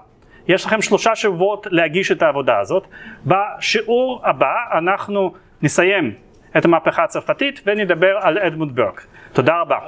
[0.49, 2.87] יש לכם שלושה שבועות להגיש את העבודה הזאת.
[3.27, 6.15] בשיעור הבא אנחנו נסיים
[6.57, 9.07] את המהפכה הצרפתית ונדבר על אדמונד ברק.
[9.33, 9.78] תודה רבה.